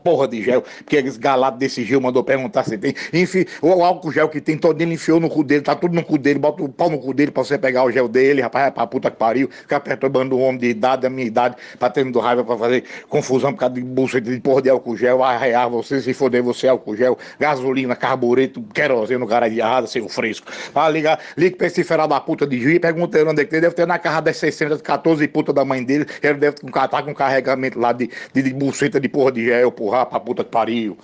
porra 0.08 0.26
de 0.26 0.42
gel, 0.42 0.62
porque 0.78 0.96
esse 0.96 1.18
galado 1.18 1.58
desse 1.58 1.84
Gil 1.84 2.00
mandou 2.00 2.24
perguntar 2.24 2.64
se 2.64 2.78
tem. 2.78 2.94
Enfim, 3.12 3.44
o 3.60 3.84
álcool 3.84 4.10
gel 4.10 4.26
que 4.30 4.40
tem 4.40 4.56
todo 4.56 4.80
ele 4.80 4.94
enfiou 4.94 5.20
no 5.20 5.28
cu 5.28 5.44
dele, 5.44 5.60
tá 5.60 5.76
tudo 5.76 5.94
no 5.94 6.02
cu 6.02 6.16
dele, 6.16 6.38
bota 6.38 6.62
o 6.62 6.68
pau 6.68 6.88
no 6.88 6.98
cu 6.98 7.12
dele 7.12 7.30
pra 7.30 7.44
você 7.44 7.58
pegar 7.58 7.84
o 7.84 7.92
gel 7.92 8.08
dele, 8.08 8.40
rapaz, 8.40 8.68
é 8.68 8.70
pra 8.70 8.86
puta 8.86 9.10
que 9.10 9.18
pariu, 9.18 9.50
ficar 9.50 9.80
perturbando 9.80 10.34
o 10.34 10.40
homem 10.40 10.58
de 10.58 10.68
idade, 10.68 11.02
da 11.02 11.10
minha 11.10 11.26
idade, 11.26 11.56
pra 11.78 11.90
tendo 11.90 12.18
raiva 12.20 12.42
pra 12.42 12.56
fazer 12.56 12.84
confusão 13.10 13.52
por 13.52 13.58
causa 13.58 13.74
de 13.74 13.82
bolsa 13.82 14.18
de 14.18 14.40
porra 14.40 14.62
de 14.62 14.70
álcool 14.70 14.96
gel, 14.96 15.22
arrear 15.22 15.68
você, 15.68 16.00
se 16.00 16.14
foder 16.14 16.42
você 16.42 16.68
álcool 16.68 16.96
gel, 16.96 17.18
gasolina, 17.38 17.94
carbureto, 17.94 18.62
querosene 18.72 19.26
cara 19.26 19.50
de 19.50 19.60
arrada, 19.60 19.86
seu 19.86 20.08
fresco. 20.08 20.50
Vai 20.72 20.90
ligar, 20.90 21.20
liga 21.36 21.54
pra 21.54 21.66
esse 21.66 21.84
ferado 21.84 22.14
da 22.14 22.20
puta 22.20 22.46
de 22.46 22.56
e 22.56 22.80
pergunta 22.80 23.18
ele 23.18 23.28
onde 23.28 23.42
é 23.42 23.44
que 23.44 23.50
tem, 23.50 23.60
deve 23.60 23.74
ter 23.74 23.86
na 23.86 23.98
carra 23.98 24.20
das 24.20 24.38
614 24.38 25.28
puta 25.28 25.52
da 25.52 25.66
mãe 25.66 25.84
dele, 25.84 26.06
ele 26.22 26.38
deve 26.38 26.56
estar 26.66 27.02
com 27.02 27.14
carregamento 27.14 27.78
lá 27.78 27.92
de, 27.92 28.10
de, 28.32 28.42
de 28.42 28.54
buceta 28.54 28.98
de 28.98 29.08
porra 29.08 29.32
de 29.32 29.44
gel, 29.44 29.70
porra, 29.70 29.97
pra 30.06 30.20
puta 30.20 30.44
que 30.44 30.50
pariu. 30.50 30.96